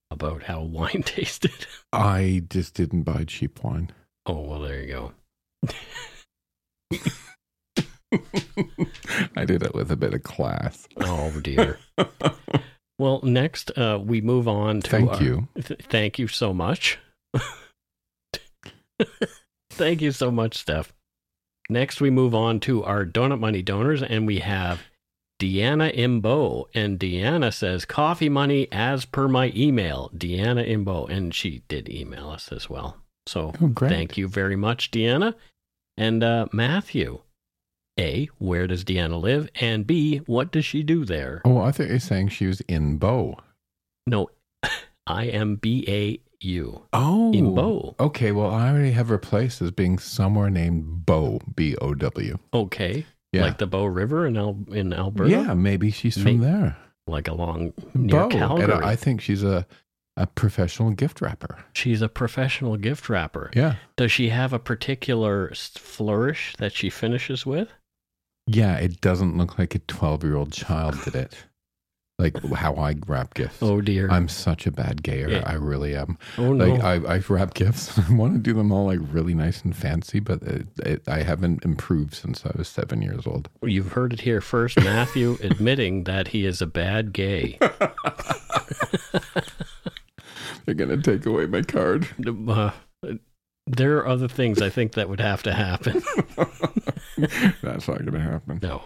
[0.09, 1.67] about how wine tasted?
[1.91, 3.91] I just didn't buy cheap wine.
[4.25, 5.11] Oh, well, there you go.
[9.35, 10.87] I did it with a bit of class.
[10.97, 11.79] Oh, dear.
[13.01, 14.89] Well, next, uh, we move on to.
[14.91, 15.47] Thank our- you.
[15.59, 16.99] Th- thank you so much.
[19.71, 20.93] thank you so much, Steph.
[21.67, 24.81] Next, we move on to our Donut Money donors, and we have
[25.41, 26.65] Deanna Imbau.
[26.75, 30.11] And Deanna says, Coffee money as per my email.
[30.15, 31.09] Deanna Imbau.
[31.09, 32.97] And she did email us as well.
[33.25, 35.33] So Oh, thank you very much, Deanna.
[35.97, 37.21] And uh, Matthew.
[38.01, 39.49] A, where does Deanna live?
[39.61, 41.41] And B, what does she do there?
[41.45, 43.37] Oh, I thought you were saying she was in Bow.
[44.07, 44.29] No,
[45.07, 46.81] I M B A U.
[46.91, 47.95] Oh, In Bow.
[47.99, 52.37] Okay, well, I already have her place as being somewhere named Bow, B O W.
[52.53, 53.05] Okay.
[53.31, 55.29] Yeah, Like the Bow River in Al- in Alberta?
[55.29, 56.75] yeah, maybe she's from there.
[57.07, 58.73] Like along near Bow, Calgary.
[58.73, 59.65] and I think she's a
[60.17, 61.57] a professional gift wrapper.
[61.73, 63.49] She's a professional gift wrapper.
[63.55, 67.71] Yeah, Does she have a particular flourish that she finishes with?
[68.47, 68.77] Yeah.
[68.77, 71.35] It doesn't look like a twelve year old child did it.
[72.21, 73.57] Like how I wrap gifts.
[73.63, 74.07] Oh dear.
[74.11, 75.27] I'm such a bad gayer.
[75.27, 75.43] Yeah.
[75.43, 76.19] I really am.
[76.37, 76.65] oh no.
[76.67, 77.97] Like I, I wrap gifts.
[78.09, 81.23] I want to do them all like really nice and fancy, but it, it, I
[81.23, 83.49] haven't improved since I was seven years old.
[83.63, 84.77] You've heard it here first.
[84.77, 87.57] Matthew admitting that he is a bad gay.
[90.65, 92.07] They're gonna take away my card.
[92.47, 92.69] Uh,
[93.77, 96.01] there are other things I think that would have to happen.
[97.61, 98.59] That's not gonna happen.
[98.61, 98.83] No.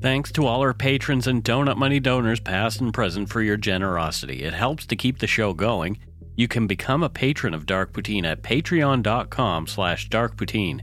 [0.00, 4.42] Thanks to all our patrons and Donut Money donors, past and present, for your generosity.
[4.42, 5.98] It helps to keep the show going.
[6.36, 10.80] You can become a patron of Dark Poutine at patreon.com slash darkpoutine.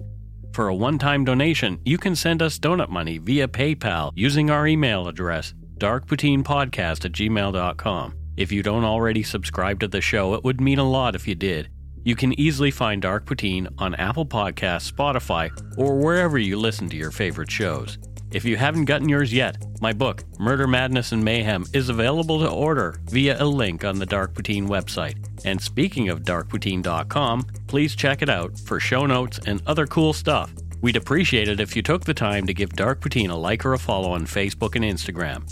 [0.54, 5.08] For a one-time donation, you can send us donut money via PayPal using our email
[5.08, 8.14] address, darkpoutinepodcast at gmail.com.
[8.38, 11.36] If you don't already subscribe to the show, it would mean a lot if you
[11.36, 11.70] did.
[12.04, 16.98] You can easily find Dark Poutine on Apple Podcasts, Spotify, or wherever you listen to
[16.98, 17.98] your favorite shows.
[18.32, 22.50] If you haven't gotten yours yet, my book, Murder, Madness, and Mayhem, is available to
[22.50, 25.18] order via a link on the Dark Poutine website.
[25.46, 30.54] And speaking of darkpoutine.com, please check it out for show notes and other cool stuff.
[30.82, 33.74] We'd appreciate it if you took the time to give Dark Poutine a like or
[33.74, 35.52] a follow on Facebook and Instagram.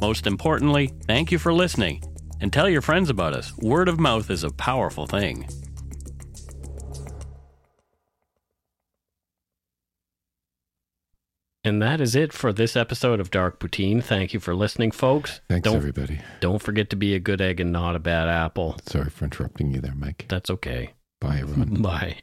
[0.00, 2.02] Most importantly, thank you for listening
[2.40, 3.56] and tell your friends about us.
[3.58, 5.46] Word of mouth is a powerful thing.
[11.64, 14.04] And that is it for this episode of Dark Poutine.
[14.04, 15.40] Thank you for listening, folks.
[15.48, 16.20] Thanks, don't, everybody.
[16.40, 18.76] don't forget to be a good egg and not a bad apple.
[18.86, 20.26] Sorry for interrupting you there, Mike.
[20.28, 20.92] That's okay.
[21.22, 21.74] Bye, everyone.
[21.82, 22.18] Bye.